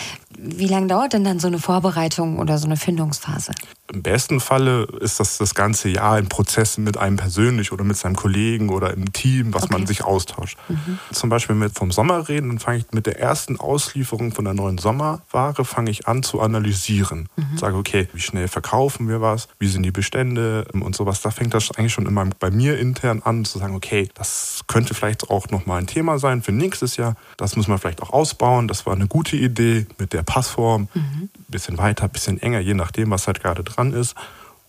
wie 0.43 0.67
lange 0.67 0.87
dauert 0.87 1.13
denn 1.13 1.23
dann 1.23 1.39
so 1.39 1.47
eine 1.47 1.59
Vorbereitung 1.59 2.39
oder 2.39 2.57
so 2.57 2.65
eine 2.65 2.77
Findungsphase? 2.77 3.51
Im 3.93 4.01
besten 4.01 4.39
Falle 4.39 4.87
ist 5.01 5.19
das 5.19 5.37
das 5.37 5.53
ganze 5.53 5.89
Jahr 5.89 6.13
ein 6.13 6.29
Prozess 6.29 6.77
mit 6.77 6.97
einem 6.97 7.17
persönlich 7.17 7.71
oder 7.71 7.83
mit 7.83 7.97
seinem 7.97 8.15
Kollegen 8.15 8.69
oder 8.69 8.93
im 8.93 9.11
Team, 9.13 9.53
was 9.53 9.63
okay. 9.63 9.73
man 9.73 9.85
sich 9.85 10.03
austauscht. 10.03 10.57
Mhm. 10.69 10.97
Zum 11.11 11.29
Beispiel 11.29 11.55
mit 11.55 11.77
vom 11.77 11.91
Sommer 11.91 12.27
reden, 12.27 12.49
dann 12.49 12.59
fange 12.59 12.79
ich 12.79 12.85
mit 12.91 13.05
der 13.05 13.19
ersten 13.19 13.59
Auslieferung 13.59 14.31
von 14.31 14.45
der 14.45 14.53
neuen 14.53 14.77
Sommerware 14.77 15.65
fange 15.65 15.91
ich 15.91 16.07
an 16.07 16.23
zu 16.23 16.41
analysieren. 16.41 17.27
Mhm. 17.35 17.57
Sage, 17.57 17.75
okay, 17.75 18.07
wie 18.13 18.21
schnell 18.21 18.47
verkaufen 18.47 19.07
wir 19.09 19.21
was, 19.21 19.47
wie 19.59 19.67
sind 19.67 19.83
die 19.83 19.91
Bestände 19.91 20.65
und 20.73 20.95
sowas. 20.95 21.21
Da 21.21 21.29
fängt 21.29 21.53
das 21.53 21.69
eigentlich 21.77 21.93
schon 21.93 22.05
immer 22.05 22.25
bei 22.39 22.49
mir 22.49 22.79
intern 22.79 23.21
an 23.23 23.45
zu 23.45 23.59
sagen, 23.59 23.75
okay, 23.75 24.09
das 24.15 24.61
könnte 24.67 24.93
vielleicht 24.93 25.29
auch 25.29 25.49
nochmal 25.49 25.79
ein 25.79 25.87
Thema 25.87 26.17
sein 26.17 26.41
für 26.41 26.51
nächstes 26.51 26.97
Jahr. 26.97 27.15
Das 27.37 27.55
muss 27.55 27.67
man 27.67 27.77
vielleicht 27.77 28.01
auch 28.01 28.11
ausbauen. 28.11 28.67
Das 28.67 28.85
war 28.85 28.93
eine 28.93 29.07
gute 29.07 29.35
Idee 29.35 29.85
mit 29.97 30.13
der 30.13 30.23
Passform. 30.31 30.87
Mhm. 30.93 31.29
Bisschen 31.49 31.77
weiter, 31.77 32.07
bisschen 32.07 32.41
enger, 32.41 32.61
je 32.61 32.73
nachdem, 32.73 33.11
was 33.11 33.27
halt 33.27 33.41
gerade 33.41 33.65
dran 33.65 33.91
ist. 33.91 34.15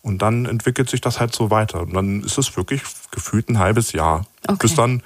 Und 0.03 0.21
dann 0.21 0.47
entwickelt 0.47 0.91
sich 0.91 1.01
das 1.01 1.21
halt 1.21 1.33
so 1.33 1.51
weiter. 1.51 1.83
Und 1.83 1.95
dann 1.95 2.25
ist 2.25 2.37
es 2.37 2.57
wirklich 2.57 2.83
gefühlt 3.13 3.49
ein 3.49 3.61
halbes 3.61 3.93
Jahr. 3.93 4.27
Okay. 4.49 4.59
Bis 4.61 4.75
dann 4.75 5.03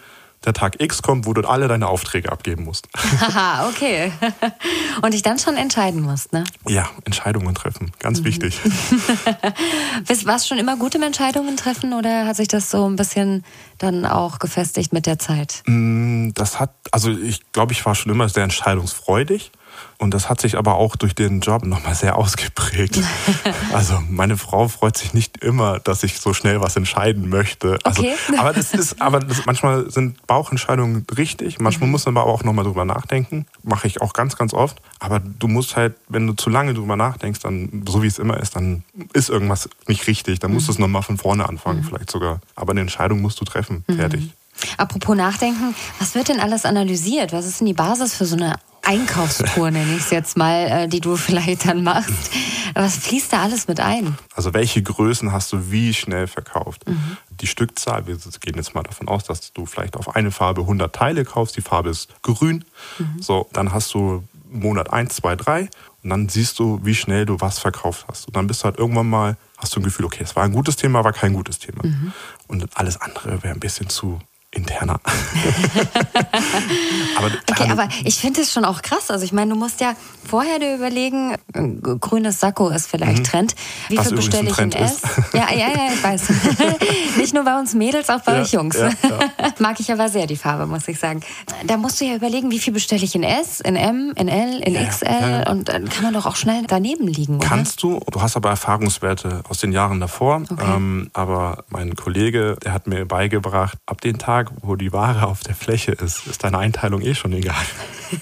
der 0.47 0.55
Tag 0.55 0.81
X 0.81 1.03
kommt, 1.03 1.27
wo 1.27 1.35
du 1.35 1.47
alle 1.47 1.69
deine 1.69 1.89
Aufträge 1.89 2.33
abgeben 2.33 2.65
musst. 2.65 2.89
Haha, 2.97 3.69
okay. 3.69 4.13
Und 5.03 5.13
dich 5.13 5.21
dann 5.21 5.39
schon 5.39 5.57
entscheiden 5.57 6.01
musst, 6.01 6.33
ne? 6.33 6.45
Ja, 6.67 6.89
Entscheidungen 7.05 7.55
treffen. 7.55 7.93
Ganz 7.99 8.21
mhm. 8.21 8.25
wichtig. 8.25 8.59
Warst 10.25 10.45
du 10.45 10.49
schon 10.49 10.59
immer 10.59 10.79
gut 10.79 10.95
im 10.95 11.03
Entscheidungen 11.03 11.59
treffen 11.59 11.93
oder 11.93 12.25
hat 12.25 12.37
sich 12.37 12.49
das 12.49 12.71
so 12.71 12.89
ein 12.89 12.97
bisschen 12.97 13.45
dann 13.77 14.07
auch 14.07 14.39
gefestigt 14.39 14.95
mit 14.95 15.05
der 15.05 15.19
Zeit? 15.19 15.63
Mm, 15.67 16.31
das 16.33 16.59
hat, 16.59 16.73
also 16.93 17.11
ich 17.11 17.41
glaube, 17.53 17.73
ich 17.73 17.85
war 17.85 17.95
schon 17.95 18.11
immer 18.11 18.31
sehr 18.31 18.45
entscheidungsfreudig. 18.45 19.51
Und 19.99 20.13
das 20.13 20.29
hat 20.29 20.41
sich 20.41 20.59
aber 20.59 20.75
auch 20.75 20.97
durch 20.97 21.15
den 21.15 21.41
Job 21.41 21.65
nochmal 21.65 21.95
sehr 21.95 22.17
ausgeprägt. 22.17 23.01
also 23.73 24.03
meine 24.09 24.37
Frau 24.37 24.69
freut 24.69 24.97
sich 24.97 25.15
nicht 25.15 25.39
immer, 25.39 25.79
dass 25.81 26.03
ich 26.03 26.21
so 26.21 26.35
schnell 26.35 26.61
was 26.61 26.77
entscheiden 26.77 27.29
möchte. 27.29 27.79
Also, 27.85 28.03
okay. 28.03 28.15
aber 28.39 28.53
das 28.53 28.75
ist, 28.75 29.01
aber 29.01 29.21
das, 29.21 29.47
manchmal 29.47 29.91
sind 29.91 30.27
Bauchentscheidungen 30.27 31.07
richtig. 31.17 31.59
Manchmal 31.59 31.87
mhm. 31.87 31.93
muss 31.93 32.07
man 32.07 32.17
aber 32.17 32.27
auch 32.27 32.45
nochmal 32.45 32.65
drüber 32.65 32.85
nachdenken. 32.85 33.47
Mache 33.63 33.87
ich 33.87 34.01
auch 34.03 34.13
ganz, 34.13 34.37
ganz 34.37 34.53
oft. 34.53 34.81
Aber 35.01 35.21
du 35.21 35.49
musst 35.49 35.77
halt, 35.77 35.97
wenn 36.09 36.27
du 36.27 36.35
zu 36.35 36.51
lange 36.51 36.75
drüber 36.75 36.97
nachdenkst, 36.97 37.41
dann, 37.41 37.85
so 37.89 38.03
wie 38.03 38.07
es 38.07 38.19
immer 38.19 38.39
ist, 38.39 38.57
dann 38.57 38.85
ist 39.13 39.31
irgendwas 39.31 39.69
nicht 39.87 40.07
richtig. 40.07 40.41
Dann 40.41 40.53
musst 40.53 40.65
mhm. 40.65 40.67
du 40.67 40.73
es 40.73 40.79
nochmal 40.79 41.03
von 41.03 41.17
vorne 41.17 41.49
anfangen, 41.49 41.81
mhm. 41.81 41.85
vielleicht 41.85 42.11
sogar. 42.11 42.41
Aber 42.55 42.73
eine 42.73 42.83
Entscheidung 42.83 43.21
musst 43.21 43.41
du 43.41 43.45
treffen. 43.45 43.85
Mhm. 43.87 43.97
Fertig. 43.97 44.31
Apropos 44.77 45.17
Nachdenken, 45.17 45.75
was 45.99 46.15
wird 46.15 46.29
denn 46.29 46.41
alles 46.41 46.65
analysiert? 46.65 47.33
Was 47.33 47.47
ist 47.47 47.61
denn 47.61 47.67
die 47.67 47.75
Basis 47.75 48.15
für 48.15 48.25
so 48.25 48.37
eine 48.37 48.57
Einkaufstour, 48.87 49.71
nenne 49.71 49.95
ich 49.95 50.03
es 50.03 50.11
jetzt 50.11 50.37
mal, 50.37 50.67
äh, 50.67 50.89
die 50.89 51.01
du 51.01 51.17
vielleicht 51.17 51.67
dann 51.67 51.83
machst. 51.83 52.31
Was 52.75 52.97
fließt 52.99 53.33
da 53.33 53.43
alles 53.43 53.69
mit 53.69 53.81
ein? 53.81 54.17
Also 54.35 54.55
welche 54.55 54.83
Größen 54.83 55.33
hast 55.33 55.53
du 55.53 55.71
wie 55.71 55.95
schnell 55.95 56.27
verkauft? 56.27 56.89
Mhm. 56.89 57.17
Die 57.41 57.47
Stückzahl, 57.47 58.07
wir 58.07 58.17
gehen 58.17 58.55
jetzt 58.57 58.75
mal 58.75 58.83
davon 58.83 59.09
aus, 59.09 59.25
dass 59.25 59.53
du 59.53 59.67
vielleicht 59.67 59.97
auf 59.97 60.15
eine 60.15 60.31
Farbe 60.31 60.63
100 60.63 60.95
Teile 60.95 61.25
kaufst, 61.25 61.57
die 61.57 61.63
Farbe 61.63 61.91
ist 61.91 62.11
grün. 62.23 62.65
Mhm. 62.99 63.23
So, 63.23 63.49
dann 63.53 63.73
hast 63.73 63.93
du 63.95 64.23
Monat 64.51 64.93
1, 64.93 65.17
2, 65.17 65.37
3 65.37 65.69
und 66.03 66.11
dann 66.11 66.29
siehst 66.29 66.59
du, 66.59 66.81
wie 66.85 66.95
schnell 66.95 67.27
du 67.27 67.41
was 67.41 67.59
verkauft 67.59 68.07
hast. 68.09 68.29
Und 68.29 68.37
dann 68.37 68.47
bist 68.47 68.63
du 68.63 68.67
halt 68.67 68.79
irgendwann 68.79 69.09
mal, 69.09 69.37
hast 69.59 69.75
du 69.75 69.81
ein 69.81 69.85
Gefühl, 69.85 70.05
okay, 70.05 70.23
es 70.23 70.37
war 70.37 70.45
ein 70.45 70.53
gutes 70.53 70.77
Thema, 70.77 71.03
war 71.03 71.13
kein 71.13 71.33
gutes 71.33 71.59
Thema. 71.59 71.85
Mhm. 71.85 72.13
Und 72.47 72.69
alles 72.75 73.01
andere 73.01 73.43
wäre 73.43 73.55
ein 73.55 73.61
bisschen 73.61 73.89
zu 73.89 74.21
interner. 74.57 74.99
aber, 77.17 77.31
okay, 77.51 77.71
aber 77.71 77.89
ich 78.05 78.17
finde 78.17 78.41
es 78.41 78.53
schon 78.53 78.65
auch 78.65 78.83
krass. 78.83 79.11
Also 79.11 79.25
ich 79.25 79.33
meine, 79.33 79.53
du 79.53 79.59
musst 79.59 79.81
ja 79.81 79.95
vorher 80.27 80.59
dir 80.59 80.75
überlegen, 80.75 81.35
äh, 81.53 81.97
grünes 82.01 82.41
Sakko 82.41 82.71
ist 82.71 82.89
vielleicht 82.89 83.19
mhm. 83.19 83.25
Trend. 83.25 83.55
Wie 83.89 83.99
viel 83.99 84.17
bestelle 84.17 84.51
ich 84.51 84.59
in 84.59 84.73
S? 84.73 85.03
Ja, 85.33 85.53
ja, 85.53 85.69
ja, 85.69 85.93
ich 85.93 86.03
weiß. 86.03 86.29
Nicht 87.17 87.35
nur 87.35 87.45
bei 87.45 87.59
uns 87.59 87.75
Mädels, 87.75 88.11
auch 88.11 88.21
bei 88.21 88.35
ja, 88.35 88.43
euch 88.43 88.53
Jungs. 88.53 88.77
Ja, 88.77 88.89
ja. 88.89 89.19
Mag 89.59 89.79
ich 89.81 89.91
aber 89.93 90.09
sehr 90.09 90.27
die 90.27 90.37
Farbe, 90.37 90.67
muss 90.67 90.89
ich 90.89 90.99
sagen. 90.99 91.21
Da 91.65 91.77
musst 91.77 92.01
du 92.01 92.05
ja 92.05 92.17
überlegen, 92.17 92.51
wie 92.51 92.59
viel 92.59 92.73
bestelle 92.73 93.05
ich 93.05 93.15
in 93.15 93.23
S, 93.23 93.61
in 93.61 93.77
M, 93.77 94.13
in 94.17 94.29
L, 94.29 94.61
in 94.61 94.75
XL 94.75 95.45
und 95.51 95.69
dann 95.69 95.89
kann 95.89 96.05
man 96.05 96.15
doch 96.15 96.27
auch 96.27 96.37
schnell 96.37 96.65
daneben 96.67 97.07
liegen. 97.07 97.37
Oder? 97.37 97.47
Kannst 97.47 97.83
du, 97.83 98.01
du 98.11 98.21
hast 98.21 98.37
aber 98.37 98.51
Erfahrungswerte 98.51 99.43
aus 99.49 99.59
den 99.59 99.73
Jahren 99.73 100.01
davor. 100.01 100.43
Okay. 100.49 100.65
Ähm, 100.67 101.11
aber 101.13 101.65
mein 101.69 101.95
Kollege, 101.95 102.57
der 102.65 102.73
hat 102.73 102.87
mir 102.87 103.07
beigebracht, 103.07 103.79
ab 103.87 104.01
dem 104.01 104.19
Tag, 104.19 104.46
Tag, 104.47 104.53
wo 104.63 104.77
die 104.77 104.93
Ware 104.93 105.27
auf 105.27 105.41
der 105.41 105.55
Fläche 105.55 105.93
ist, 105.93 106.27
ist 106.27 106.45
deine 106.45 106.59
Einteilung 106.59 107.01
eh 107.03 107.15
schon 107.15 107.33
egal. 107.33 107.55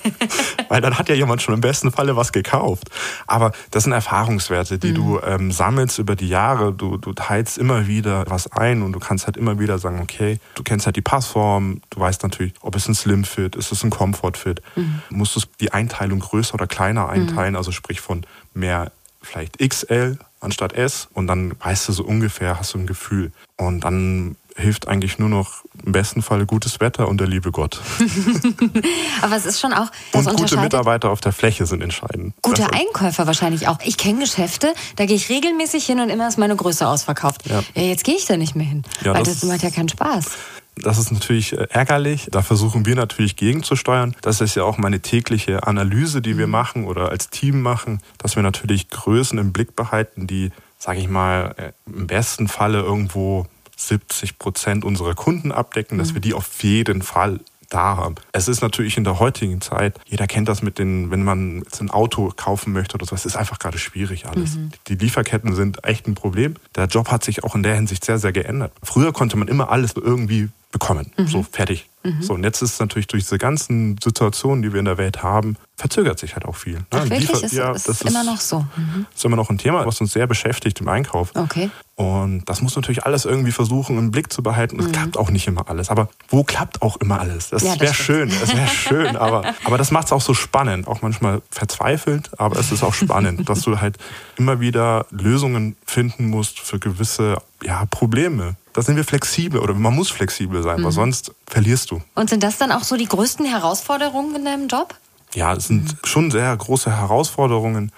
Weil 0.69 0.81
dann 0.81 0.99
hat 0.99 1.09
ja 1.09 1.15
jemand 1.15 1.43
schon 1.43 1.55
im 1.55 1.61
besten 1.61 1.91
Falle 1.91 2.17
was 2.17 2.33
gekauft. 2.33 2.91
Aber 3.27 3.53
das 3.71 3.85
sind 3.85 3.93
Erfahrungswerte, 3.93 4.79
die 4.79 4.91
mhm. 4.91 4.95
du 4.95 5.21
ähm, 5.21 5.53
sammelst 5.53 5.99
über 5.99 6.17
die 6.17 6.29
Jahre. 6.29 6.73
Du, 6.73 6.97
du 6.97 7.13
teilst 7.13 7.59
immer 7.59 7.87
wieder 7.87 8.25
was 8.29 8.51
ein 8.53 8.83
und 8.83 8.93
du 8.93 8.99
kannst 8.99 9.27
halt 9.27 9.37
immer 9.37 9.59
wieder 9.59 9.79
sagen, 9.79 10.01
okay, 10.01 10.39
du 10.55 10.63
kennst 10.63 10.87
halt 10.87 10.97
die 10.97 11.03
Passform, 11.03 11.81
du 11.91 12.01
weißt 12.01 12.23
natürlich, 12.23 12.55
ob 12.61 12.75
es 12.77 12.89
ein 12.89 12.95
Slim 12.95 13.25
Fit, 13.25 13.57
ist 13.57 13.73
es 13.73 13.83
ein 13.85 13.91
Comfort 13.91 14.37
Fit. 14.37 14.63
Mhm. 14.77 15.03
Musst 15.11 15.37
du 15.37 15.41
die 15.61 15.73
Einteilung 15.73 16.21
größer 16.21 16.55
oder 16.55 16.67
kleiner 16.67 17.09
einteilen, 17.09 17.53
mhm. 17.53 17.59
also 17.59 17.73
sprich 17.73 18.01
von 18.01 18.25
mehr 18.55 18.93
vielleicht 19.23 19.59
XL 19.59 20.19
anstatt 20.41 20.75
S 20.75 21.09
und 21.15 21.27
dann 21.27 21.55
weißt 21.59 21.89
du 21.89 21.93
so 21.93 22.05
ungefähr, 22.05 22.59
hast 22.59 22.75
du 22.75 22.79
ein 22.79 22.87
Gefühl. 22.87 23.33
Und 23.57 23.81
dann 23.81 24.37
hilft 24.57 24.89
eigentlich 24.89 25.19
nur 25.19 25.29
noch 25.29 25.65
im 25.85 25.93
besten 25.93 26.23
Fall 26.23 26.47
gutes 26.47 26.81
Wetter 26.81 27.09
und 27.09 27.19
der 27.19 27.27
liebe 27.27 27.51
Gott. 27.51 27.81
Aber 29.23 29.37
es 29.37 29.47
ist 29.47 29.61
schon 29.61 29.73
auch 29.73 29.91
das 30.13 30.27
Und 30.27 30.37
gute 30.37 30.57
Mitarbeiter 30.59 31.11
auf 31.11 31.21
der 31.21 31.33
Fläche 31.33 31.67
sind 31.67 31.83
entscheidend. 31.83 32.35
Gute 32.43 32.73
Einkäufer 32.73 33.27
wahrscheinlich 33.27 33.67
auch. 33.69 33.79
Ich 33.85 33.97
kenne 33.97 34.21
Geschäfte, 34.21 34.73
da 34.97 35.07
gehe 35.07 35.17
ich 35.17 35.29
regelmäßig 35.29 35.85
hin 35.85 36.01
und 36.01 36.09
immer 36.09 36.29
ist 36.29 36.39
meine 36.39 36.55
Größe 36.55 36.87
ausverkauft. 36.87 37.49
Ja. 37.49 37.63
ja 37.75 37.83
jetzt 37.83 38.05
gehe 38.05 38.15
ich 38.15 38.27
da 38.27 38.37
nicht 38.37 38.55
mehr 38.55 38.67
hin, 38.67 38.85
ja, 39.03 39.15
weil 39.15 39.25
das, 39.25 39.41
das 39.41 39.51
macht 39.51 39.63
ja 39.63 39.71
keinen 39.71 39.89
Spaß. 39.89 40.31
Das 40.77 40.99
ist 40.99 41.13
natürlich 41.13 41.53
äh, 41.53 41.67
ärgerlich. 41.71 42.29
Da 42.31 42.43
versuchen 42.43 42.87
wir 42.87 42.97
natürlich 42.97 43.37
gegenzusteuern. 43.37 44.17
Das 44.23 44.41
ist 44.41 44.55
ja 44.55 44.65
auch 44.65 44.79
meine 44.79 45.01
tägliche 45.01 45.67
Analyse, 45.67 46.21
die 46.21 46.37
wir 46.37 46.47
mhm. 46.47 46.53
machen 46.53 46.85
oder 46.85 47.11
als 47.11 47.31
Team 47.31 47.61
machen, 47.61 48.01
dass 48.19 48.37
wir 48.37 48.43
natürlich 48.43 48.91
Größen 48.91 49.39
im 49.39 49.53
Blick 49.53 49.77
behalten, 49.77 50.27
die, 50.27 50.51
sage 50.79 50.99
ich 50.99 51.09
mal, 51.09 51.55
äh, 51.57 51.73
im 51.87 52.07
besten 52.07 52.49
Falle 52.49 52.81
irgendwo 52.81 53.47
70 53.77 54.39
Prozent 54.39 54.85
unserer 54.85 55.15
Kunden 55.15 55.53
abdecken, 55.53 55.99
dass 55.99 56.15
wir 56.15 56.21
die 56.21 56.35
auf 56.35 56.63
jeden 56.63 57.03
Fall 57.03 57.41
da 57.71 57.97
haben. 57.97 58.15
Es 58.33 58.49
ist 58.49 58.63
natürlich 58.63 58.97
in 58.97 59.05
der 59.05 59.19
heutigen 59.19 59.61
Zeit, 59.61 59.99
jeder 60.07 60.27
kennt 60.27 60.49
das 60.49 60.63
mit 60.63 60.79
den, 60.79 61.11
wenn 61.11 61.25
man 61.25 61.59
jetzt 61.59 61.81
ein 61.81 61.91
Auto 61.91 62.33
kaufen 62.37 62.73
möchte 62.73 62.95
oder 62.95 63.07
so, 63.07 63.15
es 63.15 63.27
ist 63.27 63.37
einfach 63.37 63.59
gerade 63.59 63.79
schwierig 63.79 64.27
alles. 64.27 64.57
Mhm. 64.57 64.71
Die 64.87 64.95
Lieferketten 64.95 65.55
sind 65.55 65.85
echt 65.85 66.07
ein 66.07 66.15
Problem. 66.15 66.55
Der 66.77 66.87
Job 66.87 67.11
hat 67.11 67.25
sich 67.25 67.43
auch 67.43 67.55
in 67.55 67.63
der 67.63 67.75
Hinsicht 67.75 68.05
sehr, 68.05 68.19
sehr 68.19 68.33
geändert. 68.33 68.73
Früher 68.83 69.13
konnte 69.13 69.37
man 69.37 69.49
immer 69.49 69.71
alles 69.71 69.95
irgendwie 69.97 70.51
bekommen. 70.71 71.13
Mhm. 71.17 71.27
So 71.27 71.43
fertig. 71.43 71.89
Mhm. 72.05 72.23
So, 72.23 72.35
und 72.35 72.45
jetzt 72.45 72.61
ist 72.61 72.75
es 72.75 72.81
natürlich 72.81 73.07
durch 73.07 73.25
diese 73.25 73.39
ganzen 73.39 73.97
Situationen, 74.03 74.63
die 74.63 74.73
wir 74.73 74.79
in 74.79 74.85
der 74.85 74.99
Welt 74.99 75.23
haben, 75.23 75.57
verzögert 75.77 76.19
sich 76.19 76.35
halt 76.35 76.45
auch 76.45 76.55
viel. 76.55 76.75
Ne? 76.75 76.85
Ach, 76.91 77.03
wirklich? 77.05 77.21
Liefer 77.21 77.45
ist, 77.45 77.53
ja, 77.53 77.73
das 77.73 77.89
ist 77.89 78.03
immer 78.05 78.23
noch 78.23 78.41
so. 78.41 78.61
Mhm. 78.77 79.07
ist 79.15 79.25
immer 79.25 79.37
noch 79.37 79.49
ein 79.49 79.59
Thema, 79.59 79.87
was 79.87 80.01
uns 80.01 80.13
sehr 80.13 80.27
beschäftigt 80.27 80.81
im 80.81 80.89
Einkauf. 80.89 81.31
Okay. 81.35 81.71
Und 81.97 82.45
das 82.47 82.61
muss 82.61 82.77
natürlich 82.77 83.05
alles 83.05 83.25
irgendwie 83.25 83.53
versuchen, 83.53 83.97
im 83.99 84.11
Blick 84.11 84.33
zu 84.33 84.43
behalten. 84.43 84.79
Es 84.81 84.89
mhm. 84.89 84.93
klappt 84.93 85.17
auch 85.17 85.31
nicht 85.31 85.47
immer 85.47 85.69
alles. 85.69 85.89
Aber 85.89 86.09
wo 86.29 86.45
klappt 86.45 86.83
auch 86.83 86.97
immer 86.99 87.21
alles? 87.21 87.51
Das 87.51 87.63
ja, 87.63 87.81
wäre 87.81 87.95
schön. 87.95 88.29
Das 88.29 88.55
wäre 88.55 88.69
schön. 88.69 89.17
Aber, 89.17 89.55
aber 89.65 89.79
das 89.79 89.91
macht 89.91 90.07
es 90.07 90.13
auch 90.13 90.21
so 90.21 90.35
spannend. 90.35 90.87
Auch 90.87 91.01
manchmal 91.01 91.41
verzweifelt, 91.51 92.31
aber 92.39 92.59
es 92.59 92.71
ist 92.71 92.83
auch 92.83 92.95
spannend, 92.95 93.49
dass 93.49 93.63
du 93.63 93.81
halt 93.81 93.97
immer 94.37 94.61
wieder 94.61 95.07
Lösungen 95.11 95.77
finden 95.87 96.29
musst 96.29 96.61
für 96.61 96.79
gewisse 96.79 97.39
ja, 97.63 97.87
Probleme 97.87 98.57
da 98.75 98.83
sind 98.83 98.97
wir 98.97 99.05
flexibel 99.05 99.61
oder 99.61 99.73
man 99.73 99.95
muss 99.95 100.11
flexibel 100.11 100.63
sein, 100.63 100.81
mhm. 100.81 100.85
weil 100.85 100.93
sonst 100.93 101.33
verlierst 101.47 101.91
du. 101.91 102.03
Und 102.15 102.29
sind 102.29 102.43
das 102.43 102.59
dann 102.59 102.73
auch 102.73 102.83
so 102.83 102.97
die 102.97 103.07
größten 103.07 103.47
Herausforderungen 103.47 104.37
in 104.37 104.45
deinem 104.45 104.69
Job? 104.69 104.95
Ja, 105.33 105.55
es 105.55 105.69
sind 105.69 105.85
mhm. 105.85 105.99
schon 106.05 106.31
sehr 106.31 106.55
große 106.55 106.95
Herausforderungen. 106.95 107.93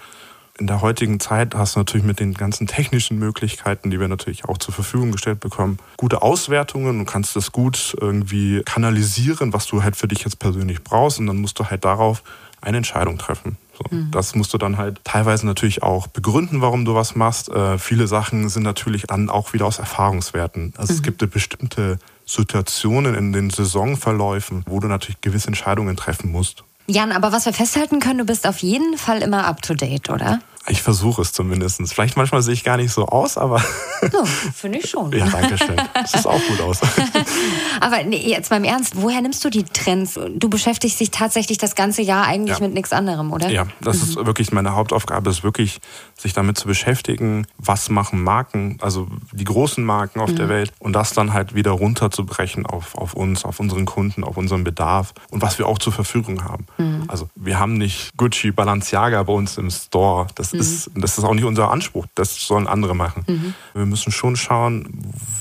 In 0.59 0.65
der 0.65 0.81
heutigen 0.81 1.19
Zeit 1.19 1.53
hast 1.53 1.75
du 1.75 1.79
natürlich 1.79 2.05
mit 2.05 2.19
den 2.19 2.33
ganzen 2.33 2.65
technischen 2.65 3.19
Möglichkeiten, 3.19 3.91
die 3.91 3.99
wir 3.99 4.07
natürlich 4.07 4.45
auch 4.45 4.57
zur 4.57 4.73
Verfügung 4.73 5.11
gestellt 5.11 5.39
bekommen, 5.39 5.77
gute 5.97 6.23
Auswertungen 6.23 6.99
und 6.99 7.05
kannst 7.05 7.35
das 7.35 7.51
gut 7.51 7.95
irgendwie 7.99 8.63
kanalisieren, 8.63 9.53
was 9.53 9.67
du 9.67 9.83
halt 9.83 9.95
für 9.95 10.07
dich 10.07 10.23
jetzt 10.23 10.39
persönlich 10.39 10.83
brauchst. 10.83 11.19
Und 11.19 11.27
dann 11.27 11.37
musst 11.37 11.59
du 11.59 11.65
halt 11.65 11.85
darauf 11.85 12.23
eine 12.61 12.77
Entscheidung 12.77 13.17
treffen. 13.19 13.57
So, 13.77 13.95
mhm. 13.95 14.11
Das 14.11 14.35
musst 14.35 14.53
du 14.53 14.57
dann 14.57 14.77
halt 14.77 14.99
teilweise 15.03 15.45
natürlich 15.45 15.83
auch 15.83 16.07
begründen, 16.07 16.61
warum 16.61 16.85
du 16.85 16.95
was 16.95 17.15
machst. 17.15 17.49
Äh, 17.49 17.77
viele 17.77 18.07
Sachen 18.07 18.49
sind 18.49 18.63
natürlich 18.63 19.03
dann 19.03 19.29
auch 19.29 19.53
wieder 19.53 19.65
aus 19.65 19.79
Erfahrungswerten. 19.79 20.73
Also 20.77 20.93
mhm. 20.93 20.97
es 20.97 21.03
gibt 21.03 21.31
bestimmte 21.31 21.99
Situationen 22.25 23.15
in 23.15 23.33
den 23.33 23.49
Saisonverläufen, 23.49 24.63
wo 24.67 24.79
du 24.79 24.87
natürlich 24.87 25.21
gewisse 25.21 25.47
Entscheidungen 25.47 25.95
treffen 25.95 26.31
musst. 26.31 26.63
Jan, 26.87 27.11
aber 27.11 27.31
was 27.31 27.45
wir 27.45 27.53
festhalten 27.53 27.99
können, 27.99 28.19
du 28.19 28.25
bist 28.25 28.47
auf 28.47 28.59
jeden 28.59 28.97
Fall 28.97 29.21
immer 29.21 29.45
up 29.45 29.61
to 29.61 29.73
date, 29.73 30.09
oder? 30.09 30.39
Ich 30.69 30.81
versuche 30.81 31.21
es 31.21 31.31
zumindest. 31.31 31.81
Vielleicht 31.93 32.17
manchmal 32.17 32.41
sehe 32.41 32.53
ich 32.53 32.63
gar 32.63 32.77
nicht 32.77 32.91
so 32.91 33.05
aus, 33.05 33.37
aber. 33.37 33.63
So, 34.11 34.25
finde 34.25 34.79
ich 34.79 34.89
schon. 34.89 35.11
ja, 35.11 35.27
danke 35.27 35.57
schön. 35.57 35.75
Das 35.93 36.11
sieht 36.11 36.25
auch 36.25 36.39
gut 36.47 36.61
aus. 36.61 36.81
aber 37.81 38.03
nee, 38.03 38.29
jetzt 38.29 38.49
beim 38.49 38.63
Ernst, 38.63 38.93
woher 38.95 39.21
nimmst 39.21 39.43
du 39.45 39.49
die 39.49 39.63
Trends? 39.63 40.19
Du 40.35 40.49
beschäftigst 40.49 40.99
dich 40.99 41.09
tatsächlich 41.11 41.57
das 41.57 41.75
ganze 41.75 42.01
Jahr 42.01 42.25
eigentlich 42.25 42.59
ja. 42.59 42.65
mit 42.65 42.73
nichts 42.73 42.91
anderem, 42.91 43.31
oder? 43.31 43.49
Ja, 43.49 43.67
das 43.79 43.97
mhm. 43.97 44.03
ist 44.03 44.15
wirklich 44.25 44.51
meine 44.51 44.75
Hauptaufgabe, 44.75 45.29
ist 45.29 45.43
wirklich, 45.43 45.79
sich 46.17 46.33
damit 46.33 46.57
zu 46.57 46.67
beschäftigen, 46.67 47.47
was 47.57 47.89
machen 47.89 48.23
Marken, 48.23 48.77
also 48.81 49.07
die 49.31 49.45
großen 49.45 49.83
Marken 49.83 50.19
auf 50.19 50.31
mhm. 50.31 50.35
der 50.35 50.49
Welt 50.49 50.73
und 50.79 50.93
das 50.93 51.13
dann 51.13 51.33
halt 51.33 51.55
wieder 51.55 51.71
runterzubrechen 51.71 52.65
auf, 52.65 52.95
auf 52.95 53.13
uns, 53.13 53.45
auf 53.45 53.59
unseren 53.59 53.85
Kunden, 53.85 54.23
auf 54.23 54.37
unseren 54.37 54.63
Bedarf 54.63 55.13
und 55.29 55.41
was 55.41 55.57
wir 55.59 55.67
auch 55.67 55.79
zur 55.79 55.93
Verfügung 55.93 56.43
haben. 56.43 56.65
Mhm. 56.77 57.05
Also 57.07 57.29
wir 57.35 57.59
haben 57.59 57.77
nicht 57.77 58.15
Gucci, 58.17 58.51
Balenciaga 58.51 59.23
bei 59.23 59.33
uns 59.33 59.57
im 59.57 59.69
Store. 59.69 60.27
Das 60.35 60.53
mhm. 60.57 60.61
ist, 60.61 60.91
das 60.95 61.17
ist 61.17 61.23
auch 61.23 61.33
nicht 61.33 61.45
unser 61.45 61.71
Anspruch. 61.71 62.05
Das 62.15 62.35
sollen 62.35 62.67
andere 62.67 62.95
machen. 62.95 63.23
Mhm. 63.27 63.53
Wir 63.73 63.85
müssen 63.85 64.11
schon 64.11 64.35
schauen, 64.35 64.87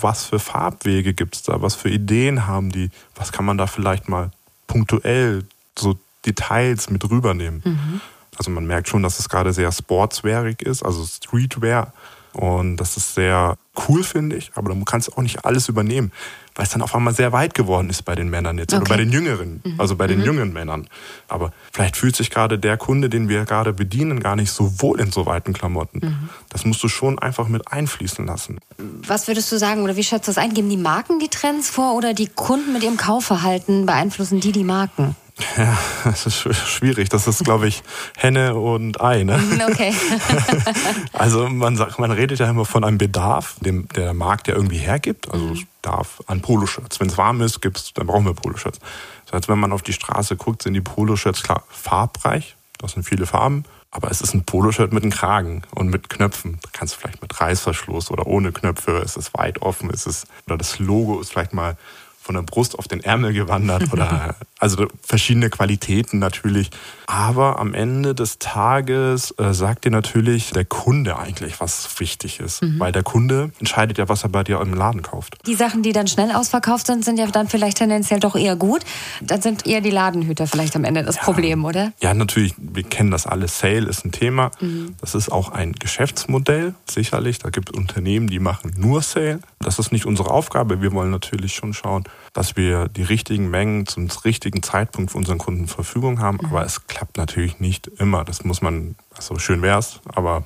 was 0.01 0.25
für 0.25 0.39
Farbwege 0.39 1.15
gibt 1.15 1.37
es 1.37 1.43
da, 1.43 1.63
was 1.63 1.75
für 1.75 1.89
Ideen 1.89 2.47
haben 2.47 2.71
die, 2.71 2.91
was 3.15 3.33
kann 3.33 3.45
man 3.45 3.59
da 3.59 3.67
vielleicht 3.67 4.09
mal 4.09 4.31
punktuell 4.67 5.45
so 5.79 5.99
Details 6.25 6.91
mit 6.91 7.09
rübernehmen. 7.09 7.63
Mhm. 7.65 8.01
Also 8.39 8.51
man 8.51 8.67
merkt 8.67 8.89
schon, 8.89 9.03
dass 9.03 9.19
es 9.19 9.29
gerade 9.29 9.53
sehr 9.53 9.73
sportswearig 9.73 10.63
ist, 10.63 10.83
also 10.83 11.05
Streetwear. 11.05 11.93
Und 12.33 12.77
das 12.77 12.97
ist 12.97 13.15
sehr 13.15 13.57
cool, 13.89 14.03
finde 14.03 14.37
ich. 14.37 14.51
Aber 14.55 14.73
du 14.73 14.85
kannst 14.85 15.17
auch 15.17 15.23
nicht 15.23 15.45
alles 15.45 15.69
übernehmen, 15.69 16.13
weil 16.55 16.65
es 16.65 16.71
dann 16.71 16.83
auf 16.83 16.95
einmal 16.95 17.15
sehr 17.15 17.33
weit 17.33 17.55
geworden 17.55 17.91
ist 17.91 18.05
bei 18.05 18.15
den 18.15 18.31
Männern 18.31 18.59
jetzt. 18.59 18.73
Okay. 18.73 18.83
Oder 18.83 18.89
bei 18.91 18.97
den 18.97 19.13
Jüngeren, 19.13 19.61
mhm. 19.65 19.81
also 19.81 19.97
bei 19.97 20.07
den 20.07 20.21
mhm. 20.21 20.25
jungen 20.25 20.53
Männern. 20.53 20.89
Aber 21.29 21.53
vielleicht 21.73 21.97
fühlt 21.97 22.17
sich 22.17 22.31
gerade 22.31 22.59
der 22.59 22.77
Kunde, 22.77 23.09
den 23.09 23.29
wir 23.29 23.45
gerade 23.45 23.73
bedienen, 23.73 24.21
gar 24.21 24.37
nicht 24.37 24.51
so 24.51 24.81
wohl 24.81 25.01
in 25.01 25.13
so 25.13 25.27
weiten 25.27 25.53
Klamotten. 25.53 26.01
Mhm. 26.03 26.29
Das 26.49 26.65
musst 26.65 26.83
du 26.83 26.89
schon 26.89 27.19
einfach 27.19 27.49
mit 27.49 27.71
einfließen 27.71 28.27
lassen. 28.27 28.59
Was 29.07 29.29
würdest 29.29 29.53
du 29.53 29.59
sagen 29.59 29.83
oder 29.83 29.97
wie 29.97 30.05
schätzt 30.05 30.29
du 30.29 30.31
das 30.31 30.39
ein? 30.39 30.55
Geben 30.55 30.71
die 30.71 30.77
Marken 30.77 31.19
die 31.19 31.29
Trends 31.29 31.69
vor 31.69 31.95
oder 31.95 32.15
die 32.15 32.29
Kunden 32.29 32.73
mit 32.73 32.83
ihrem 32.83 32.97
Kaufverhalten 32.97 33.87
beeinflussen 33.87 34.41
die 34.41 34.53
die 34.53 34.65
Marken? 34.65 35.17
Ja, 35.57 35.79
das 36.05 36.27
ist 36.27 36.37
schwierig. 36.37 37.09
Das 37.11 37.27
ist, 37.27 37.45
glaube 37.45 37.69
ich, 37.69 37.83
Henne 38.17 38.55
und 38.55 39.01
Ei. 39.01 39.25
Ne? 39.25 39.39
Okay. 39.71 39.95
also 41.13 41.49
man 41.49 41.77
sagt, 41.77 41.99
man 41.99 42.11
redet 42.11 42.39
ja 42.39 42.49
immer 42.49 42.65
von 42.65 42.85
einem 42.85 42.99
Bedarf, 42.99 43.57
dem 43.61 43.89
der 43.89 44.15
Markt 44.15 44.49
ja 44.49 44.55
irgendwie 44.55 44.79
hergibt. 44.79 45.31
Also 45.31 45.53
es 45.53 45.61
darf 45.83 46.23
an 46.27 46.41
Poloshirts. 46.41 47.01
Wenn 47.01 47.09
es 47.09 47.19
warm 47.19 47.43
ist, 47.43 47.61
gibt's, 47.61 47.93
dann 47.93 48.07
brauchen 48.07 48.25
wir 48.25 48.35
Poloshirts. 48.35 48.79
Das 49.27 49.35
heißt, 49.35 49.49
wenn 49.49 49.59
man 49.59 49.73
auf 49.73 49.83
die 49.83 49.93
Straße 49.93 50.37
guckt, 50.37 50.63
sind 50.63 50.75
die 50.75 50.81
Poloshirts 50.81 51.43
klar 51.43 51.65
farbreich. 51.69 52.57
Das 52.79 52.93
sind 52.93 53.03
viele 53.03 53.27
Farben. 53.27 53.65
Aber 53.91 54.11
es 54.11 54.21
ist 54.21 54.35
ein 54.35 54.45
Poloshirt 54.45 54.93
mit 54.93 55.05
einem 55.05 55.13
Kragen 55.13 55.63
und 55.75 55.89
mit 55.89 56.11
Knöpfen. 56.11 56.59
Da 56.61 56.69
kannst 56.73 56.95
du 56.95 57.01
vielleicht 57.01 57.23
mit 57.23 57.41
Reißverschluss 57.41 58.11
oder 58.11 58.27
ohne 58.27 58.53
Knöpfe. 58.53 58.99
Es 58.99 59.17
ist 59.17 59.33
weit 59.39 59.63
offen. 59.63 59.89
Es 59.91 60.07
ist, 60.07 60.27
oder 60.47 60.59
das 60.59 60.79
Logo 60.79 61.19
ist 61.19 61.33
vielleicht 61.33 61.55
mal 61.55 61.79
von 62.27 62.35
der 62.35 62.43
Brust 62.43 62.77
auf 62.77 62.89
den 62.89 63.03
Ärmel 63.03 63.33
gewandert 63.33 63.93
oder 63.93 64.35
also 64.59 64.87
verschiedene 65.01 65.49
Qualitäten 65.49 66.19
natürlich. 66.19 66.71
Aber 67.07 67.61
am 67.61 67.73
Ende 67.73 68.17
des 68.17 68.41
Tages 68.41 69.33
äh, 69.39 69.55
sagt 69.55 69.85
dir 69.85 69.93
natürlich 69.93 70.51
der 70.51 70.65
Kunde 70.65 71.17
eigentlich, 71.19 71.61
was 71.61 71.89
wichtig 72.01 72.41
ist. 72.41 72.63
Mhm. 72.63 72.81
Weil 72.81 72.91
der 72.91 73.05
Kunde 73.05 73.53
entscheidet 73.61 73.99
ja, 73.99 74.09
was 74.09 74.25
er 74.25 74.31
bei 74.31 74.43
dir 74.43 74.61
im 74.61 74.75
Laden 74.75 75.03
kauft. 75.03 75.39
Die 75.47 75.55
Sachen, 75.55 75.85
die 75.85 75.93
dann 75.93 76.09
schnell 76.09 76.33
ausverkauft 76.33 76.89
sind, 76.89 77.05
sind 77.05 77.17
ja 77.19 77.27
dann 77.29 77.49
vielleicht 77.49 77.79
tendenziell 77.79 78.19
doch 78.19 78.35
eher 78.35 78.57
gut. 78.57 78.83
Dann 79.23 79.41
sind 79.41 79.67
eher 79.67 79.81
die 79.81 79.91
Ladenhüter 79.91 80.49
vielleicht 80.49 80.75
am 80.75 80.83
Ende 80.83 81.05
das 81.05 81.17
ja. 81.17 81.23
Problem, 81.23 81.65
oder? 81.65 81.93
Ja, 82.01 82.13
natürlich. 82.13 82.55
Wir 82.59 82.83
kennen 82.83 83.13
das 83.13 83.27
alle. 83.27 83.47
Sale 83.47 83.89
ist 83.89 84.05
ein 84.05 84.11
Thema. 84.11 84.51
Mhm. 84.61 84.97
Das 85.01 85.15
ist 85.15 85.31
auch 85.31 85.51
ein 85.51 85.75
Geschäftsmodell, 85.75 86.75
sicherlich. 86.91 87.39
Da 87.39 87.51
gibt 87.51 87.71
es 87.71 87.77
Unternehmen, 87.79 88.27
die 88.27 88.41
machen 88.41 88.73
nur 88.77 89.01
Sale. 89.03 89.39
Das 89.61 89.79
ist 89.79 89.93
nicht 89.93 90.07
unsere 90.07 90.31
Aufgabe. 90.31 90.83
Wir 90.83 90.93
wollen 90.93 91.13
natürlich 91.13 91.55
schon 91.55 91.73
schauen, 91.73 92.03
dass 92.33 92.57
wir 92.57 92.89
die 92.89 93.03
richtigen 93.03 93.49
Mengen 93.49 93.87
zum 93.87 94.09
richtigen 94.25 94.63
Zeitpunkt 94.63 95.13
für 95.13 95.19
unseren 95.19 95.39
Kunden 95.39 95.67
zur 95.67 95.77
Verfügung 95.77 96.21
haben. 96.21 96.39
Mhm. 96.41 96.47
Aber 96.47 96.65
es 96.65 96.87
klappt 96.87 97.17
natürlich 97.17 97.61
nicht 97.61 97.87
immer. 97.99 98.25
Das 98.25 98.45
muss 98.45 98.63
man, 98.63 98.95
also 99.17 99.39
schön 99.39 99.63
wär's, 99.63 100.01
aber 100.15 100.45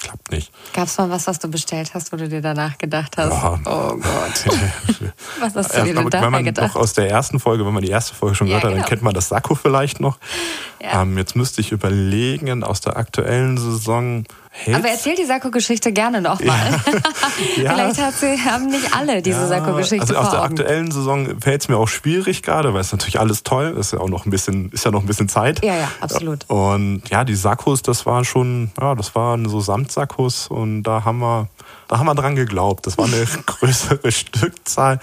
klappt 0.00 0.30
nicht. 0.30 0.52
Gab 0.72 0.86
es 0.86 0.98
mal 0.98 1.10
was, 1.10 1.26
was 1.26 1.38
du 1.38 1.48
bestellt 1.48 1.92
hast, 1.94 2.12
wo 2.12 2.16
du 2.16 2.28
dir 2.28 2.40
danach 2.40 2.78
gedacht 2.78 3.16
hast, 3.16 3.32
ja. 3.32 3.60
oh 3.64 3.96
Gott. 3.96 4.02
was 5.40 5.54
hast 5.54 5.76
du 5.76 5.84
dir 5.84 5.94
denn 5.94 6.10
dabei 6.10 6.24
wenn 6.24 6.32
man 6.32 6.44
gedacht? 6.44 6.74
Noch 6.74 6.80
aus 6.80 6.94
der 6.94 7.08
ersten 7.08 7.38
Folge, 7.38 7.64
wenn 7.66 7.74
man 7.74 7.82
die 7.82 7.90
erste 7.90 8.14
Folge 8.14 8.34
schon 8.34 8.46
ja, 8.46 8.56
gehört 8.56 8.64
hat, 8.64 8.70
genau. 8.72 8.82
dann 8.82 8.88
kennt 8.88 9.02
man 9.02 9.14
das 9.14 9.28
Sakko 9.28 9.54
vielleicht 9.54 10.00
noch. 10.00 10.18
Ja. 10.80 11.02
Ähm, 11.02 11.18
jetzt 11.18 11.36
müsste 11.36 11.60
ich 11.60 11.72
überlegen, 11.72 12.64
aus 12.64 12.80
der 12.80 12.96
aktuellen 12.96 13.58
Saison 13.58 14.24
Hits? 14.52 14.76
Aber 14.76 14.88
erzähl 14.88 15.14
die 15.14 15.24
Sakko-Geschichte 15.24 15.92
gerne 15.92 16.20
nochmal. 16.20 16.80
Ja. 17.56 17.74
Vielleicht 17.74 18.02
hat 18.02 18.14
sie, 18.14 18.38
haben 18.38 18.66
nicht 18.66 18.94
alle 18.94 19.22
diese 19.22 19.40
ja. 19.40 19.46
Sakko-Geschichte 19.46 20.02
Also 20.02 20.16
aus 20.16 20.30
der 20.30 20.42
aktuellen 20.42 20.90
Saison 20.90 21.40
fällt 21.40 21.62
es 21.62 21.68
mir 21.68 21.76
auch 21.78 21.88
schwierig 21.88 22.42
gerade, 22.42 22.74
weil 22.74 22.82
es 22.82 22.92
natürlich 22.92 23.18
alles 23.18 23.42
toll 23.42 23.76
ist. 23.78 23.92
Ja 23.92 24.00
auch 24.00 24.08
noch 24.08 24.26
ein 24.26 24.30
bisschen, 24.30 24.70
ist 24.72 24.84
ja 24.84 24.90
noch 24.90 25.00
ein 25.00 25.06
bisschen 25.06 25.28
Zeit. 25.28 25.64
Ja, 25.64 25.76
ja, 25.76 25.88
absolut. 26.00 26.48
Und 26.48 27.02
ja, 27.08 27.24
die 27.24 27.34
Sakkos, 27.34 27.82
das 27.82 28.04
war 28.04 28.24
schon, 28.24 28.70
ja, 28.80 28.94
das 28.94 29.14
waren 29.14 29.48
so 29.48 29.60
Samtsakkos 29.60 30.48
und 30.48 30.82
da 30.82 31.04
haben 31.04 31.20
wir, 31.20 31.48
da 31.88 31.98
haben 31.98 32.06
wir 32.06 32.14
dran 32.14 32.36
geglaubt. 32.36 32.86
Das 32.86 32.98
war 32.98 33.06
eine 33.06 33.24
größere 33.46 34.12
Stückzahl. 34.12 35.00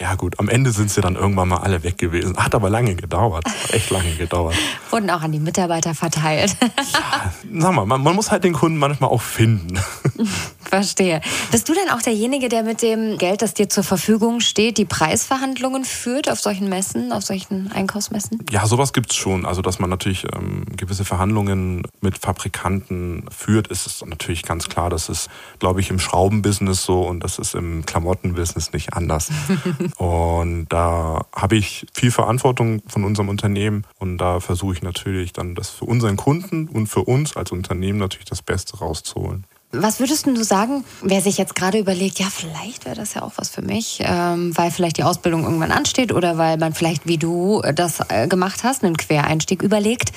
Ja 0.00 0.14
gut, 0.14 0.38
am 0.38 0.48
Ende 0.48 0.70
sind 0.70 0.92
sie 0.92 1.00
dann 1.00 1.16
irgendwann 1.16 1.48
mal 1.48 1.56
alle 1.56 1.82
weg 1.82 1.98
gewesen. 1.98 2.36
Hat 2.36 2.54
aber 2.54 2.70
lange 2.70 2.94
gedauert, 2.94 3.44
echt 3.72 3.90
lange 3.90 4.14
gedauert. 4.14 4.54
Wurden 4.90 5.10
auch 5.10 5.22
an 5.22 5.32
die 5.32 5.40
Mitarbeiter 5.40 5.92
verteilt. 5.92 6.56
ja, 6.60 7.32
sag 7.58 7.74
mal, 7.74 7.84
man, 7.84 8.00
man 8.00 8.14
muss 8.14 8.30
halt 8.30 8.44
den 8.44 8.52
Kunden 8.52 8.78
manchmal 8.78 9.10
auch 9.10 9.20
finden. 9.22 9.80
Verstehe. 10.68 11.20
Bist 11.50 11.68
du 11.68 11.74
denn 11.74 11.88
auch 11.90 12.02
derjenige, 12.02 12.48
der 12.48 12.62
mit 12.62 12.82
dem 12.82 13.16
Geld, 13.16 13.42
das 13.42 13.54
dir 13.54 13.68
zur 13.68 13.82
Verfügung 13.82 14.40
steht, 14.40 14.76
die 14.76 14.84
Preisverhandlungen 14.84 15.84
führt 15.84 16.30
auf 16.30 16.40
solchen 16.40 16.68
Messen, 16.68 17.10
auf 17.10 17.24
solchen 17.24 17.72
Einkaufsmessen? 17.72 18.44
Ja, 18.50 18.66
sowas 18.66 18.92
gibt 18.92 19.10
es 19.10 19.16
schon. 19.16 19.46
Also, 19.46 19.62
dass 19.62 19.78
man 19.78 19.88
natürlich 19.88 20.26
ähm, 20.32 20.64
gewisse 20.76 21.06
Verhandlungen 21.06 21.82
mit 22.02 22.18
Fabrikanten 22.18 23.24
führt, 23.36 23.68
ist 23.68 23.86
es 23.86 24.04
natürlich 24.04 24.42
ganz 24.42 24.68
klar. 24.68 24.90
Das 24.90 25.08
ist, 25.08 25.28
glaube 25.58 25.80
ich, 25.80 25.90
im 25.90 25.98
Schraubenbusiness 26.08 26.84
so 26.84 27.02
und 27.02 27.20
das 27.20 27.38
ist 27.38 27.54
im 27.54 27.84
Klamottenbusiness 27.84 28.72
nicht 28.72 28.94
anders. 28.94 29.30
Und 29.98 30.66
da 30.68 31.26
habe 31.34 31.56
ich 31.56 31.86
viel 31.92 32.10
Verantwortung 32.10 32.82
von 32.86 33.04
unserem 33.04 33.28
Unternehmen 33.28 33.84
und 33.98 34.18
da 34.18 34.40
versuche 34.40 34.74
ich 34.74 34.82
natürlich 34.82 35.32
dann 35.32 35.54
das 35.54 35.70
für 35.70 35.84
unseren 35.84 36.16
Kunden 36.16 36.68
und 36.68 36.86
für 36.86 37.02
uns 37.02 37.36
als 37.36 37.52
Unternehmen 37.52 37.98
natürlich 37.98 38.26
das 38.26 38.42
Beste 38.42 38.78
rauszuholen. 38.78 39.44
Was 39.70 40.00
würdest 40.00 40.26
du 40.26 40.42
sagen, 40.42 40.84
wer 41.02 41.20
sich 41.20 41.36
jetzt 41.36 41.54
gerade 41.54 41.78
überlegt, 41.78 42.18
ja, 42.18 42.26
vielleicht 42.30 42.86
wäre 42.86 42.96
das 42.96 43.12
ja 43.12 43.22
auch 43.22 43.32
was 43.36 43.50
für 43.50 43.60
mich, 43.60 43.98
ähm, 44.02 44.56
weil 44.56 44.70
vielleicht 44.70 44.96
die 44.96 45.04
Ausbildung 45.04 45.44
irgendwann 45.44 45.72
ansteht 45.72 46.10
oder 46.10 46.38
weil 46.38 46.56
man 46.56 46.72
vielleicht, 46.72 47.06
wie 47.06 47.18
du 47.18 47.60
das 47.74 48.00
äh, 48.08 48.28
gemacht 48.28 48.64
hast, 48.64 48.82
einen 48.82 48.96
Quereinstieg 48.96 49.62
überlegt. 49.62 50.12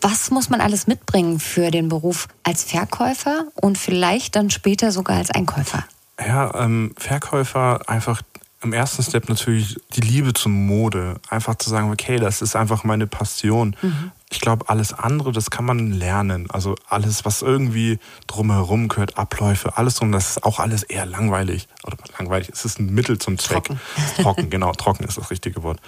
Was 0.00 0.32
muss 0.32 0.50
man 0.50 0.60
alles 0.60 0.88
mitbringen 0.88 1.38
für 1.38 1.70
den 1.70 1.88
Beruf 1.88 2.26
als 2.42 2.64
Verkäufer 2.64 3.46
und 3.54 3.78
vielleicht 3.78 4.34
dann 4.34 4.50
später 4.50 4.90
sogar 4.90 5.18
als 5.18 5.30
Einkäufer? 5.30 5.84
Ja, 6.18 6.52
ähm, 6.64 6.92
Verkäufer 6.96 7.88
einfach 7.88 8.22
im 8.62 8.72
ersten 8.72 9.02
Step 9.02 9.28
natürlich 9.28 9.76
die 9.94 10.00
Liebe 10.00 10.34
zum 10.34 10.66
Mode. 10.66 11.20
Einfach 11.28 11.54
zu 11.56 11.70
sagen, 11.70 11.90
okay, 11.92 12.16
das 12.16 12.42
ist 12.42 12.56
einfach 12.56 12.82
meine 12.82 13.06
Passion. 13.06 13.76
Mhm. 13.80 14.10
Ich 14.30 14.40
glaube, 14.40 14.68
alles 14.68 14.92
andere, 14.92 15.32
das 15.32 15.50
kann 15.50 15.64
man 15.64 15.92
lernen. 15.92 16.50
Also 16.50 16.74
alles, 16.88 17.24
was 17.24 17.42
irgendwie 17.42 17.98
drumherum 18.26 18.88
gehört, 18.88 19.16
Abläufe, 19.16 19.76
alles 19.76 19.94
drum, 19.94 20.10
das 20.10 20.30
ist 20.30 20.44
auch 20.44 20.58
alles 20.58 20.82
eher 20.82 21.06
langweilig. 21.06 21.68
Oder 21.84 21.96
langweilig, 22.18 22.50
es 22.52 22.64
ist 22.64 22.80
ein 22.80 22.92
Mittel 22.92 23.18
zum 23.18 23.38
Zweck. 23.38 23.64
Trocken. 23.64 23.80
trocken, 24.22 24.50
genau, 24.50 24.72
trocken 24.72 25.04
ist 25.04 25.18
das 25.18 25.30
richtige 25.30 25.62
Wort. 25.62 25.80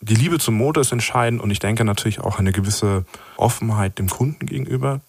Die 0.00 0.14
Liebe 0.14 0.38
zum 0.38 0.54
Mode 0.54 0.80
ist 0.80 0.92
entscheidend 0.92 1.40
und 1.40 1.50
ich 1.50 1.58
denke 1.58 1.84
natürlich 1.84 2.20
auch 2.20 2.38
eine 2.38 2.52
gewisse 2.52 3.06
Offenheit 3.36 3.98
dem 3.98 4.08
Kunden 4.08 4.46
gegenüber 4.46 5.00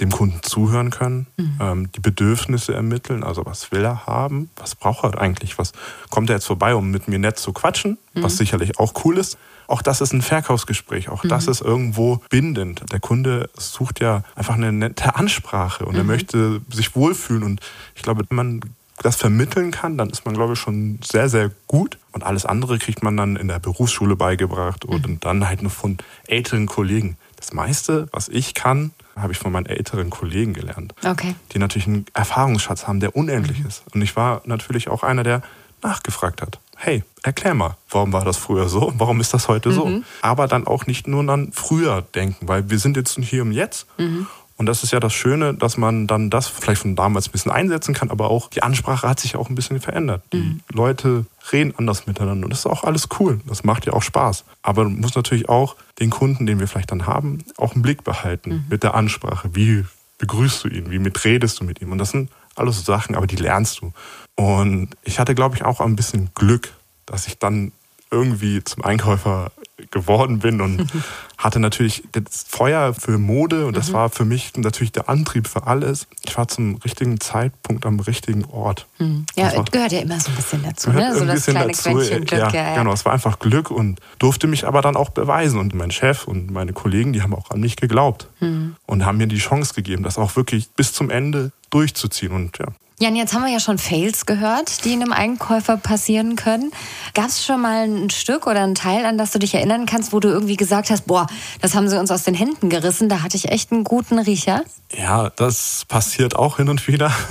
dem 0.00 0.10
Kunden 0.10 0.42
zuhören 0.42 0.90
können, 0.90 1.28
mhm. 1.36 1.58
ähm, 1.60 1.92
die 1.92 2.00
Bedürfnisse 2.00 2.74
ermitteln, 2.74 3.22
also 3.22 3.46
was 3.46 3.70
will 3.70 3.84
er 3.84 4.06
haben, 4.06 4.50
was 4.56 4.74
braucht 4.74 5.04
er 5.04 5.20
eigentlich, 5.20 5.56
was 5.56 5.72
kommt 6.10 6.30
er 6.30 6.36
jetzt 6.36 6.46
vorbei, 6.46 6.74
um 6.74 6.90
mit 6.90 7.06
mir 7.06 7.18
nett 7.18 7.38
zu 7.38 7.52
quatschen, 7.52 7.98
mhm. 8.12 8.24
was 8.24 8.36
sicherlich 8.36 8.78
auch 8.78 9.04
cool 9.04 9.18
ist. 9.18 9.38
Auch 9.66 9.82
das 9.82 10.00
ist 10.00 10.12
ein 10.12 10.20
Verkaufsgespräch, 10.20 11.08
auch 11.08 11.22
mhm. 11.22 11.28
das 11.28 11.46
ist 11.46 11.60
irgendwo 11.60 12.20
bindend. 12.28 12.92
Der 12.92 13.00
Kunde 13.00 13.48
sucht 13.56 14.00
ja 14.00 14.24
einfach 14.34 14.54
eine 14.54 14.72
nette 14.72 15.14
Ansprache 15.14 15.86
und 15.86 15.94
er 15.94 16.02
mhm. 16.02 16.08
möchte 16.08 16.60
sich 16.70 16.96
wohlfühlen 16.96 17.44
und 17.44 17.60
ich 17.94 18.02
glaube, 18.02 18.24
wenn 18.28 18.36
man 18.36 18.60
das 19.02 19.16
vermitteln 19.16 19.70
kann, 19.70 19.98
dann 19.98 20.10
ist 20.10 20.24
man, 20.24 20.34
glaube 20.34 20.54
ich, 20.54 20.58
schon 20.58 21.00
sehr, 21.04 21.28
sehr 21.28 21.50
gut. 21.66 21.98
Und 22.12 22.22
alles 22.22 22.46
andere 22.46 22.78
kriegt 22.78 23.02
man 23.02 23.16
dann 23.16 23.34
in 23.34 23.48
der 23.48 23.58
Berufsschule 23.58 24.14
beigebracht 24.14 24.84
und 24.84 25.06
mhm. 25.06 25.20
dann 25.20 25.48
halt 25.48 25.62
nur 25.62 25.72
von 25.72 25.98
älteren 26.28 26.66
Kollegen. 26.66 27.16
Das 27.36 27.52
meiste, 27.52 28.08
was 28.12 28.28
ich 28.28 28.54
kann, 28.54 28.92
habe 29.16 29.32
ich 29.32 29.38
von 29.38 29.52
meinen 29.52 29.66
älteren 29.66 30.10
Kollegen 30.10 30.54
gelernt. 30.54 30.94
Okay. 31.04 31.34
Die 31.52 31.58
natürlich 31.58 31.86
einen 31.86 32.06
Erfahrungsschatz 32.14 32.86
haben, 32.86 33.00
der 33.00 33.16
unendlich 33.16 33.60
mhm. 33.60 33.66
ist. 33.66 33.82
Und 33.94 34.02
ich 34.02 34.16
war 34.16 34.42
natürlich 34.44 34.88
auch 34.88 35.02
einer, 35.02 35.22
der 35.22 35.42
nachgefragt 35.82 36.42
hat. 36.42 36.58
Hey, 36.76 37.04
erklär 37.22 37.54
mal, 37.54 37.76
warum 37.90 38.12
war 38.12 38.24
das 38.24 38.36
früher 38.36 38.68
so? 38.68 38.92
Warum 38.96 39.20
ist 39.20 39.32
das 39.32 39.48
heute 39.48 39.68
mhm. 39.68 39.74
so? 39.74 40.02
Aber 40.22 40.48
dann 40.48 40.66
auch 40.66 40.86
nicht 40.86 41.06
nur 41.06 41.28
an 41.28 41.52
früher 41.52 42.02
denken, 42.02 42.48
weil 42.48 42.68
wir 42.70 42.78
sind 42.78 42.96
jetzt 42.96 43.16
hier 43.18 43.42
und 43.42 43.52
jetzt. 43.52 43.86
Mhm. 43.98 44.26
Und 44.56 44.66
das 44.66 44.84
ist 44.84 44.92
ja 44.92 45.00
das 45.00 45.12
Schöne, 45.12 45.54
dass 45.54 45.76
man 45.76 46.06
dann 46.06 46.30
das 46.30 46.46
vielleicht 46.46 46.82
von 46.82 46.94
damals 46.94 47.28
ein 47.28 47.32
bisschen 47.32 47.50
einsetzen 47.50 47.92
kann, 47.92 48.10
aber 48.10 48.30
auch 48.30 48.48
die 48.50 48.62
Ansprache 48.62 49.08
hat 49.08 49.18
sich 49.18 49.36
auch 49.36 49.48
ein 49.48 49.56
bisschen 49.56 49.80
verändert. 49.80 50.22
Die 50.32 50.38
mhm. 50.38 50.60
Leute 50.72 51.26
reden 51.52 51.74
anders 51.76 52.06
miteinander 52.06 52.44
und 52.44 52.50
das 52.50 52.60
ist 52.60 52.66
auch 52.66 52.84
alles 52.84 53.08
cool. 53.18 53.40
Das 53.46 53.64
macht 53.64 53.86
ja 53.86 53.92
auch 53.92 54.02
Spaß. 54.02 54.44
Aber 54.62 54.84
man 54.84 55.00
muss 55.00 55.14
natürlich 55.16 55.48
auch 55.48 55.76
den 55.98 56.10
Kunden, 56.10 56.46
den 56.46 56.60
wir 56.60 56.68
vielleicht 56.68 56.92
dann 56.92 57.06
haben, 57.06 57.44
auch 57.56 57.74
im 57.74 57.82
Blick 57.82 58.04
behalten 58.04 58.50
mhm. 58.50 58.64
mit 58.70 58.84
der 58.84 58.94
Ansprache. 58.94 59.50
Wie 59.54 59.84
begrüßt 60.18 60.64
du 60.64 60.68
ihn? 60.68 60.90
Wie 60.90 61.00
mitredest 61.00 61.60
du 61.60 61.64
mit 61.64 61.80
ihm? 61.80 61.90
Und 61.90 61.98
das 61.98 62.10
sind 62.10 62.30
alles 62.54 62.76
so 62.76 62.82
Sachen, 62.82 63.16
aber 63.16 63.26
die 63.26 63.36
lernst 63.36 63.80
du. 63.80 63.92
Und 64.36 64.90
ich 65.02 65.18
hatte, 65.18 65.34
glaube 65.34 65.56
ich, 65.56 65.64
auch 65.64 65.80
ein 65.80 65.96
bisschen 65.96 66.30
Glück, 66.34 66.72
dass 67.06 67.26
ich 67.26 67.38
dann 67.38 67.72
irgendwie 68.10 68.62
zum 68.62 68.84
Einkäufer 68.84 69.50
geworden 69.90 70.38
bin 70.38 70.60
und 70.60 70.86
hatte 71.44 71.60
natürlich 71.60 72.02
das 72.12 72.46
Feuer 72.48 72.94
für 72.94 73.18
Mode 73.18 73.66
und 73.66 73.76
das 73.76 73.90
mhm. 73.90 73.92
war 73.92 74.08
für 74.08 74.24
mich 74.24 74.52
natürlich 74.56 74.92
der 74.92 75.10
Antrieb 75.10 75.46
für 75.46 75.66
alles. 75.66 76.06
Ich 76.24 76.34
war 76.38 76.48
zum 76.48 76.76
richtigen 76.76 77.20
Zeitpunkt 77.20 77.84
am 77.84 78.00
richtigen 78.00 78.46
Ort. 78.46 78.86
Mhm. 78.98 79.26
Ja, 79.36 79.44
das 79.48 79.56
war, 79.56 79.64
gehört 79.64 79.92
ja 79.92 80.00
immer 80.00 80.18
so 80.18 80.30
ein 80.30 80.36
bisschen 80.36 80.62
dazu, 80.62 80.90
ne? 80.90 81.14
So 81.14 81.26
das 81.26 81.44
kleine 81.44 81.66
dazu. 81.66 81.90
Quäntchen 81.90 82.24
Glück. 82.24 82.40
Ja, 82.40 82.50
ja, 82.50 82.76
genau, 82.76 82.94
es 82.94 83.04
war 83.04 83.12
einfach 83.12 83.38
Glück 83.40 83.70
und 83.70 84.00
durfte 84.18 84.46
mich 84.46 84.66
aber 84.66 84.80
dann 84.80 84.96
auch 84.96 85.10
beweisen. 85.10 85.58
Und 85.60 85.74
mein 85.74 85.90
Chef 85.90 86.26
und 86.26 86.50
meine 86.50 86.72
Kollegen, 86.72 87.12
die 87.12 87.20
haben 87.20 87.34
auch 87.34 87.50
an 87.50 87.60
mich 87.60 87.76
geglaubt 87.76 88.28
mhm. 88.40 88.76
und 88.86 89.04
haben 89.04 89.18
mir 89.18 89.26
die 89.26 89.36
Chance 89.36 89.74
gegeben, 89.74 90.02
das 90.02 90.16
auch 90.16 90.36
wirklich 90.36 90.70
bis 90.70 90.94
zum 90.94 91.10
Ende 91.10 91.52
durchzuziehen. 91.68 92.32
Und 92.32 92.56
ja, 92.56 92.68
Jan, 93.00 93.16
jetzt 93.16 93.34
haben 93.34 93.42
wir 93.42 93.50
ja 93.50 93.58
schon 93.58 93.78
Fails 93.78 94.24
gehört, 94.24 94.84
die 94.84 94.92
einem 94.92 95.12
Einkäufer 95.12 95.76
passieren 95.76 96.36
können. 96.36 96.70
Gab 97.12 97.26
es 97.26 97.44
schon 97.44 97.60
mal 97.60 97.88
ein 97.88 98.08
Stück 98.10 98.46
oder 98.46 98.62
ein 98.62 98.76
Teil, 98.76 99.04
an 99.04 99.18
das 99.18 99.32
du 99.32 99.40
dich 99.40 99.52
erinnern 99.52 99.84
kannst, 99.84 100.12
wo 100.12 100.20
du 100.20 100.28
irgendwie 100.28 100.56
gesagt 100.56 100.90
hast, 100.90 101.04
boah, 101.08 101.26
das 101.60 101.74
haben 101.74 101.88
sie 101.88 101.98
uns 101.98 102.10
aus 102.10 102.22
den 102.22 102.34
Händen 102.34 102.70
gerissen, 102.70 103.08
da 103.08 103.22
hatte 103.22 103.36
ich 103.36 103.50
echt 103.50 103.72
einen 103.72 103.84
guten 103.84 104.18
Riecher? 104.18 104.64
Ja, 104.96 105.30
das 105.30 105.84
passiert 105.88 106.36
auch 106.36 106.56
hin 106.58 106.68
und 106.68 106.86
wieder. 106.88 107.12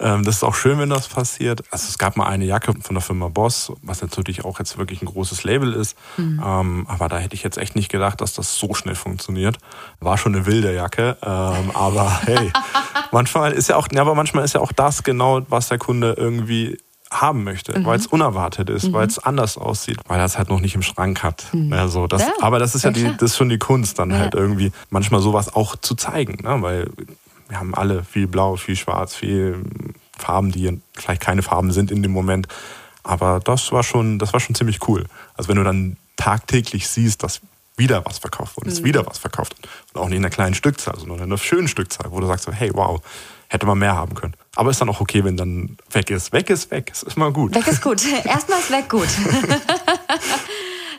Ähm, 0.00 0.24
das 0.24 0.36
ist 0.36 0.44
auch 0.44 0.54
schön, 0.54 0.78
wenn 0.78 0.90
das 0.90 1.08
passiert. 1.08 1.62
Also 1.70 1.88
es 1.88 1.98
gab 1.98 2.16
mal 2.16 2.26
eine 2.26 2.44
Jacke 2.44 2.72
von 2.80 2.94
der 2.94 3.02
Firma 3.02 3.28
Boss, 3.28 3.72
was 3.82 4.00
natürlich 4.00 4.44
auch 4.44 4.58
jetzt 4.58 4.78
wirklich 4.78 5.02
ein 5.02 5.06
großes 5.06 5.42
Label 5.44 5.72
ist. 5.72 5.96
Mhm. 6.16 6.40
Ähm, 6.44 6.86
aber 6.88 7.08
da 7.08 7.18
hätte 7.18 7.34
ich 7.34 7.42
jetzt 7.42 7.58
echt 7.58 7.74
nicht 7.74 7.90
gedacht, 7.90 8.20
dass 8.20 8.34
das 8.34 8.56
so 8.56 8.74
schnell 8.74 8.94
funktioniert. 8.94 9.58
War 10.00 10.16
schon 10.16 10.34
eine 10.34 10.46
wilde 10.46 10.72
Jacke, 10.72 11.16
ähm, 11.22 11.72
aber 11.74 12.20
hey, 12.24 12.52
manchmal 13.12 13.52
ist 13.52 13.68
ja 13.68 13.76
auch, 13.76 13.88
ja, 13.92 14.00
aber 14.00 14.14
manchmal 14.14 14.44
ist 14.44 14.54
ja 14.54 14.60
auch 14.60 14.72
das 14.72 15.02
genau, 15.02 15.40
was 15.48 15.68
der 15.68 15.78
Kunde 15.78 16.14
irgendwie 16.16 16.78
haben 17.10 17.44
möchte, 17.44 17.78
mhm. 17.78 17.86
weil 17.86 17.98
es 17.98 18.06
unerwartet 18.06 18.68
ist, 18.70 18.88
mhm. 18.88 18.92
weil 18.92 19.06
es 19.06 19.18
anders 19.18 19.56
aussieht, 19.56 19.98
weil 20.06 20.18
er 20.18 20.26
es 20.26 20.36
halt 20.36 20.50
noch 20.50 20.60
nicht 20.60 20.74
im 20.74 20.82
Schrank 20.82 21.22
hat. 21.22 21.46
Mhm. 21.52 21.72
Also 21.72 22.06
das, 22.06 22.22
ja, 22.22 22.32
aber 22.40 22.58
das 22.58 22.74
ist 22.74 22.84
ja, 22.84 22.90
die, 22.90 23.04
das 23.04 23.30
ist 23.30 23.36
schon 23.36 23.48
die 23.48 23.58
Kunst, 23.58 23.98
dann 23.98 24.10
ja. 24.10 24.18
halt 24.18 24.34
irgendwie 24.34 24.72
manchmal 24.90 25.20
sowas 25.20 25.54
auch 25.54 25.76
zu 25.76 25.94
zeigen, 25.94 26.42
ne? 26.42 26.60
weil 26.60 26.90
wir 27.48 27.58
haben 27.58 27.74
alle 27.74 28.04
viel 28.04 28.26
Blau, 28.26 28.56
viel 28.56 28.76
Schwarz, 28.76 29.14
viel 29.14 29.64
Farben, 30.18 30.52
die 30.52 30.80
vielleicht 30.94 31.22
keine 31.22 31.42
Farben 31.42 31.72
sind 31.72 31.90
in 31.90 32.02
dem 32.02 32.12
Moment. 32.12 32.46
Aber 33.02 33.40
das 33.42 33.72
war 33.72 33.82
schon, 33.82 34.18
das 34.18 34.34
war 34.34 34.40
schon 34.40 34.54
ziemlich 34.54 34.86
cool. 34.86 35.06
Also 35.34 35.48
wenn 35.48 35.56
du 35.56 35.64
dann 35.64 35.96
tagtäglich 36.16 36.88
siehst, 36.88 37.22
dass 37.22 37.40
wieder 37.76 38.04
was 38.04 38.18
verkauft 38.18 38.56
wurde, 38.56 38.68
ist 38.68 38.82
mhm. 38.82 38.86
wieder 38.86 39.06
was 39.06 39.18
verkauft. 39.18 39.56
Und 39.94 40.00
auch 40.00 40.08
nicht 40.08 40.18
in 40.18 40.24
einer 40.24 40.34
kleinen 40.34 40.54
Stückzahl, 40.54 40.98
sondern 40.98 41.18
in 41.18 41.24
einer 41.24 41.38
schönen 41.38 41.68
Stückzahl, 41.68 42.10
wo 42.10 42.20
du 42.20 42.26
sagst 42.26 42.44
so, 42.44 42.52
hey, 42.52 42.70
wow, 42.74 43.00
hätte 43.48 43.66
man 43.66 43.78
mehr 43.78 43.96
haben 43.96 44.14
können. 44.14 44.34
Aber 44.56 44.70
ist 44.70 44.80
dann 44.80 44.88
auch 44.88 45.00
okay, 45.00 45.24
wenn 45.24 45.36
dann 45.36 45.76
weg 45.90 46.10
ist. 46.10 46.32
Weg 46.32 46.50
ist 46.50 46.70
weg. 46.70 46.90
Es 46.92 47.02
ist 47.02 47.16
immer 47.16 47.32
gut. 47.32 47.54
Weg 47.54 47.66
ist 47.66 47.82
gut. 47.82 48.02
Erstmal 48.24 48.60
ist 48.60 48.70
weg 48.70 48.88
gut. 48.88 49.08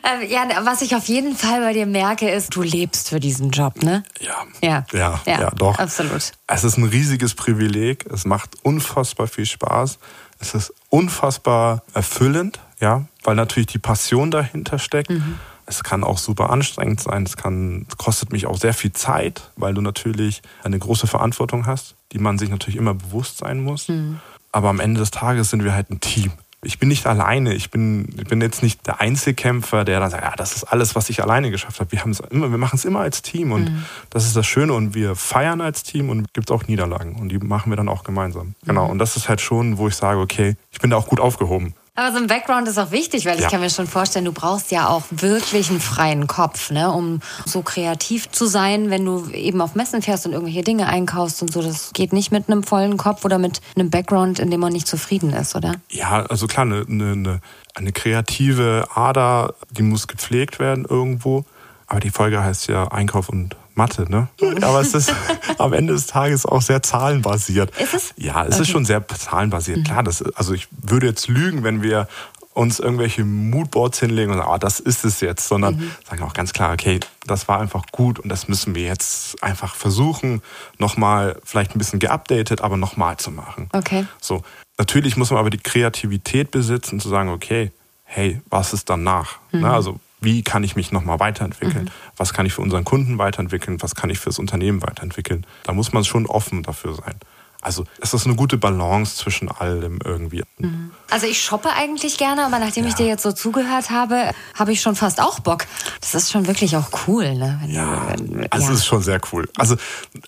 Ähm, 0.02 0.28
ja, 0.30 0.48
was 0.64 0.82
ich 0.82 0.94
auf 0.94 1.08
jeden 1.08 1.36
Fall 1.36 1.60
bei 1.60 1.72
dir 1.72 1.86
merke, 1.86 2.30
ist, 2.30 2.56
du 2.56 2.62
lebst 2.62 3.10
für 3.10 3.20
diesen 3.20 3.50
Job, 3.50 3.82
ne? 3.82 4.02
Ja. 4.20 4.46
Ja. 4.62 4.86
Ja, 4.92 5.20
ja, 5.26 5.40
ja 5.40 5.50
doch. 5.50 5.78
Absolut. 5.78 6.32
Es 6.46 6.64
ist 6.64 6.78
ein 6.78 6.84
riesiges 6.84 7.34
Privileg. 7.34 8.06
Es 8.06 8.24
macht 8.24 8.50
unfassbar 8.62 9.26
viel 9.26 9.46
Spaß. 9.46 9.98
Es 10.38 10.54
ist 10.54 10.72
unfassbar 10.88 11.82
erfüllend, 11.92 12.60
ja, 12.80 13.04
weil 13.24 13.34
natürlich 13.34 13.66
die 13.66 13.78
Passion 13.78 14.30
dahinter 14.30 14.78
steckt. 14.78 15.10
Mhm. 15.10 15.38
Es 15.66 15.84
kann 15.84 16.02
auch 16.02 16.18
super 16.18 16.50
anstrengend 16.50 17.00
sein. 17.00 17.24
Es 17.24 17.36
kann, 17.36 17.86
kostet 17.98 18.32
mich 18.32 18.46
auch 18.46 18.56
sehr 18.56 18.74
viel 18.74 18.92
Zeit, 18.92 19.50
weil 19.56 19.74
du 19.74 19.82
natürlich 19.82 20.42
eine 20.64 20.78
große 20.78 21.06
Verantwortung 21.06 21.66
hast, 21.66 21.94
die 22.12 22.18
man 22.18 22.38
sich 22.38 22.50
natürlich 22.50 22.76
immer 22.76 22.94
bewusst 22.94 23.38
sein 23.38 23.62
muss. 23.62 23.88
Mhm. 23.88 24.20
Aber 24.52 24.68
am 24.68 24.80
Ende 24.80 25.00
des 25.00 25.10
Tages 25.10 25.50
sind 25.50 25.64
wir 25.64 25.74
halt 25.74 25.90
ein 25.90 26.00
Team 26.00 26.32
ich 26.62 26.78
bin 26.78 26.88
nicht 26.88 27.06
alleine. 27.06 27.54
Ich 27.54 27.70
bin, 27.70 28.08
ich 28.18 28.24
bin 28.24 28.40
jetzt 28.42 28.62
nicht 28.62 28.86
der 28.86 29.00
Einzelkämpfer, 29.00 29.84
der 29.84 30.00
dann 30.00 30.10
sagt, 30.10 30.22
ja, 30.22 30.34
das 30.36 30.54
ist 30.54 30.64
alles, 30.64 30.94
was 30.94 31.08
ich 31.08 31.22
alleine 31.22 31.50
geschafft 31.50 31.80
habe. 31.80 31.90
Wir 31.92 32.00
haben 32.00 32.10
es 32.10 32.20
immer, 32.20 32.50
wir 32.50 32.58
machen 32.58 32.76
es 32.76 32.84
immer 32.84 33.00
als 33.00 33.22
Team 33.22 33.52
und 33.52 33.64
mhm. 33.70 33.84
das 34.10 34.26
ist 34.26 34.36
das 34.36 34.46
Schöne 34.46 34.74
und 34.74 34.94
wir 34.94 35.16
feiern 35.16 35.60
als 35.62 35.82
Team 35.82 36.10
und 36.10 36.32
gibt 36.34 36.50
auch 36.50 36.66
Niederlagen 36.66 37.16
und 37.16 37.30
die 37.30 37.38
machen 37.38 37.70
wir 37.72 37.76
dann 37.76 37.88
auch 37.88 38.04
gemeinsam. 38.04 38.54
Genau. 38.66 38.86
Mhm. 38.86 38.90
Und 38.90 38.98
das 38.98 39.16
ist 39.16 39.28
halt 39.28 39.40
schon, 39.40 39.78
wo 39.78 39.88
ich 39.88 39.94
sage, 39.94 40.20
okay, 40.20 40.56
ich 40.70 40.80
bin 40.80 40.90
da 40.90 40.96
auch 40.96 41.06
gut 41.06 41.20
aufgehoben. 41.20 41.74
Aber 42.00 42.12
so 42.12 42.16
ein 42.16 42.28
Background 42.28 42.66
ist 42.66 42.78
auch 42.78 42.92
wichtig, 42.92 43.26
weil 43.26 43.38
ich 43.38 43.46
kann 43.48 43.60
mir 43.60 43.68
schon 43.68 43.86
vorstellen, 43.86 44.24
du 44.24 44.32
brauchst 44.32 44.70
ja 44.70 44.88
auch 44.88 45.02
wirklich 45.10 45.68
einen 45.68 45.80
freien 45.80 46.26
Kopf, 46.26 46.70
ne, 46.70 46.90
um 46.90 47.20
so 47.44 47.60
kreativ 47.60 48.30
zu 48.30 48.46
sein, 48.46 48.88
wenn 48.88 49.04
du 49.04 49.28
eben 49.34 49.60
auf 49.60 49.74
Messen 49.74 50.00
fährst 50.00 50.24
und 50.24 50.32
irgendwelche 50.32 50.62
Dinge 50.62 50.86
einkaufst 50.86 51.42
und 51.42 51.52
so. 51.52 51.60
Das 51.60 51.92
geht 51.92 52.14
nicht 52.14 52.32
mit 52.32 52.48
einem 52.48 52.62
vollen 52.62 52.96
Kopf 52.96 53.26
oder 53.26 53.36
mit 53.36 53.60
einem 53.76 53.90
Background, 53.90 54.38
in 54.38 54.50
dem 54.50 54.60
man 54.60 54.72
nicht 54.72 54.86
zufrieden 54.86 55.34
ist, 55.34 55.54
oder? 55.54 55.74
Ja, 55.90 56.24
also 56.24 56.46
klar, 56.46 56.64
eine, 56.64 56.86
eine, 56.88 57.40
eine 57.74 57.92
kreative 57.92 58.88
Ader, 58.94 59.52
die 59.68 59.82
muss 59.82 60.08
gepflegt 60.08 60.58
werden 60.58 60.86
irgendwo. 60.88 61.44
Aber 61.86 62.00
die 62.00 62.10
Folge 62.10 62.42
heißt 62.42 62.68
ja 62.68 62.88
Einkauf 62.88 63.28
und 63.28 63.56
Mathe, 63.74 64.10
ne? 64.10 64.28
Aber 64.62 64.80
es 64.80 64.94
ist 64.94 65.12
am 65.58 65.72
Ende 65.72 65.92
des 65.92 66.06
Tages 66.06 66.46
auch 66.46 66.62
sehr 66.62 66.82
zahlenbasiert. 66.82 67.70
Ist 67.78 67.94
es? 67.94 68.14
Ja, 68.16 68.44
es 68.44 68.54
okay. 68.54 68.62
ist 68.62 68.68
schon 68.70 68.84
sehr 68.84 69.06
zahlenbasiert. 69.06 69.78
Mhm. 69.78 69.84
Klar, 69.84 70.02
das, 70.02 70.22
also 70.34 70.54
ich 70.54 70.68
würde 70.70 71.06
jetzt 71.06 71.28
lügen, 71.28 71.64
wenn 71.64 71.82
wir 71.82 72.08
uns 72.52 72.80
irgendwelche 72.80 73.24
Moodboards 73.24 74.00
hinlegen 74.00 74.32
und 74.32 74.38
sagen, 74.38 74.50
ah, 74.50 74.58
das 74.58 74.80
ist 74.80 75.04
es 75.04 75.20
jetzt, 75.20 75.46
sondern 75.46 75.76
mhm. 75.76 75.90
sagen 76.08 76.22
auch 76.22 76.34
ganz 76.34 76.52
klar, 76.52 76.72
okay, 76.72 77.00
das 77.26 77.48
war 77.48 77.60
einfach 77.60 77.84
gut 77.92 78.18
und 78.18 78.28
das 78.28 78.48
müssen 78.48 78.74
wir 78.74 78.84
jetzt 78.84 79.42
einfach 79.42 79.76
versuchen, 79.76 80.42
nochmal 80.78 81.40
vielleicht 81.44 81.74
ein 81.74 81.78
bisschen 81.78 82.00
geupdatet, 82.00 82.60
aber 82.60 82.76
nochmal 82.76 83.16
zu 83.18 83.30
machen. 83.30 83.68
Okay. 83.72 84.06
So. 84.20 84.42
Natürlich 84.78 85.16
muss 85.16 85.30
man 85.30 85.38
aber 85.38 85.50
die 85.50 85.58
Kreativität 85.58 86.50
besitzen, 86.50 87.00
zu 87.00 87.08
sagen, 87.08 87.28
okay, 87.28 87.70
hey, 88.04 88.40
was 88.50 88.72
ist 88.72 88.90
danach? 88.90 89.38
Mhm. 89.52 89.60
Na, 89.60 89.74
also 89.74 90.00
wie 90.20 90.42
kann 90.42 90.64
ich 90.64 90.76
mich 90.76 90.92
nochmal 90.92 91.20
weiterentwickeln? 91.20 91.84
Mhm. 91.84 91.90
Was 92.16 92.32
kann 92.32 92.46
ich 92.46 92.52
für 92.52 92.62
unseren 92.62 92.84
Kunden 92.84 93.18
weiterentwickeln? 93.18 93.80
Was 93.82 93.94
kann 93.94 94.10
ich 94.10 94.18
fürs 94.18 94.38
Unternehmen 94.38 94.82
weiterentwickeln? 94.82 95.46
Da 95.64 95.72
muss 95.72 95.92
man 95.92 96.04
schon 96.04 96.26
offen 96.26 96.62
dafür 96.62 96.94
sein. 96.94 97.16
Also 97.62 97.84
es 98.00 98.14
ist 98.14 98.24
eine 98.24 98.36
gute 98.36 98.56
Balance 98.56 99.16
zwischen 99.16 99.50
allem 99.50 99.98
irgendwie. 100.02 100.42
Mhm. 100.58 100.92
Also 101.10 101.26
ich 101.26 101.42
shoppe 101.42 101.70
eigentlich 101.70 102.16
gerne, 102.16 102.46
aber 102.46 102.58
nachdem 102.58 102.84
ja. 102.84 102.88
ich 102.88 102.94
dir 102.94 103.06
jetzt 103.06 103.22
so 103.22 103.32
zugehört 103.32 103.90
habe, 103.90 104.32
habe 104.58 104.72
ich 104.72 104.80
schon 104.80 104.96
fast 104.96 105.20
auch 105.20 105.40
Bock. 105.40 105.66
Das 106.00 106.14
ist 106.14 106.30
schon 106.30 106.46
wirklich 106.46 106.76
auch 106.76 106.88
cool. 107.06 107.34
Ne? 107.34 107.58
Wenn 107.60 107.70
ja, 107.70 108.08
wenn, 108.08 108.50
also 108.50 108.66
ja. 108.66 108.72
es 108.72 108.78
ist 108.78 108.86
schon 108.86 109.02
sehr 109.02 109.20
cool. 109.32 109.46
Also 109.56 109.76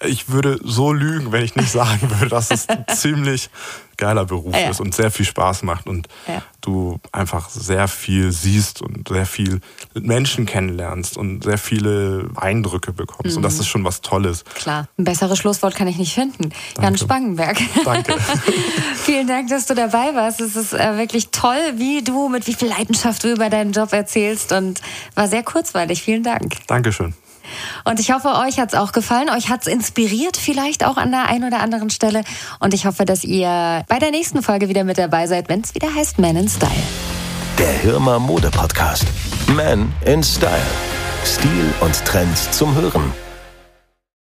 ich 0.04 0.28
würde 0.28 0.60
so 0.62 0.92
lügen, 0.92 1.32
wenn 1.32 1.42
ich 1.42 1.56
nicht 1.56 1.70
sagen 1.70 2.10
würde, 2.10 2.28
dass 2.28 2.50
es 2.50 2.66
ziemlich 3.00 3.48
geiler 4.02 4.24
Beruf 4.24 4.52
ja. 4.52 4.68
ist 4.68 4.80
und 4.80 4.94
sehr 4.96 5.12
viel 5.12 5.24
Spaß 5.24 5.62
macht 5.62 5.86
und 5.86 6.08
ja. 6.26 6.42
du 6.60 6.98
einfach 7.12 7.48
sehr 7.48 7.86
viel 7.86 8.32
siehst 8.32 8.82
und 8.82 9.06
sehr 9.08 9.26
viel 9.26 9.60
Menschen 9.94 10.44
kennenlernst 10.44 11.16
und 11.16 11.44
sehr 11.44 11.56
viele 11.56 12.28
Eindrücke 12.34 12.92
bekommst. 12.92 13.30
Mhm. 13.30 13.36
Und 13.36 13.42
das 13.44 13.54
mhm. 13.54 13.60
ist 13.60 13.68
schon 13.68 13.84
was 13.84 14.00
Tolles. 14.00 14.44
Klar. 14.56 14.88
Ein 14.98 15.04
besseres 15.04 15.38
Schlusswort 15.38 15.76
kann 15.76 15.86
ich 15.86 15.98
nicht 15.98 16.14
finden. 16.14 16.50
Danke. 16.74 16.82
Jan 16.82 16.98
Spangenberg. 16.98 17.58
Danke. 17.84 18.16
Vielen 18.96 19.28
Dank, 19.28 19.48
dass 19.50 19.66
du 19.66 19.76
dabei 19.76 20.16
warst. 20.16 20.40
Es 20.40 20.56
ist 20.56 20.72
äh, 20.72 20.98
wirklich 20.98 21.28
toll, 21.30 21.74
wie 21.76 22.02
du 22.02 22.28
mit 22.28 22.48
wie 22.48 22.54
viel 22.54 22.68
Leidenschaft 22.68 23.22
du 23.22 23.32
über 23.32 23.50
deinen 23.50 23.70
Job 23.70 23.92
erzählst 23.92 24.50
und 24.50 24.80
war 25.14 25.28
sehr 25.28 25.44
kurzweilig. 25.44 26.02
Vielen 26.02 26.24
Dank. 26.24 26.54
Dankeschön. 26.66 27.14
Und 27.84 28.00
ich 28.00 28.12
hoffe, 28.12 28.28
euch 28.46 28.58
hat 28.58 28.72
es 28.72 28.78
auch 28.78 28.92
gefallen. 28.92 29.30
Euch 29.30 29.48
hat 29.48 29.62
es 29.62 29.66
inspiriert, 29.66 30.36
vielleicht 30.36 30.84
auch 30.84 30.96
an 30.96 31.10
der 31.10 31.26
einen 31.26 31.44
oder 31.44 31.60
anderen 31.60 31.90
Stelle. 31.90 32.22
Und 32.60 32.74
ich 32.74 32.86
hoffe, 32.86 33.04
dass 33.04 33.24
ihr 33.24 33.84
bei 33.88 33.98
der 33.98 34.10
nächsten 34.10 34.42
Folge 34.42 34.68
wieder 34.68 34.84
mit 34.84 34.98
dabei 34.98 35.26
seid, 35.26 35.48
wenn 35.48 35.60
es 35.60 35.74
wieder 35.74 35.94
heißt 35.94 36.18
Man 36.18 36.36
in 36.36 36.48
Style. 36.48 36.70
Der 37.58 37.72
Hirmer 37.72 38.18
Mode 38.18 38.50
Podcast. 38.50 39.06
Man 39.48 39.92
in 40.04 40.22
Style. 40.22 40.50
Stil 41.24 41.72
und 41.80 42.04
Trends 42.04 42.50
zum 42.50 42.74
Hören. 42.74 43.12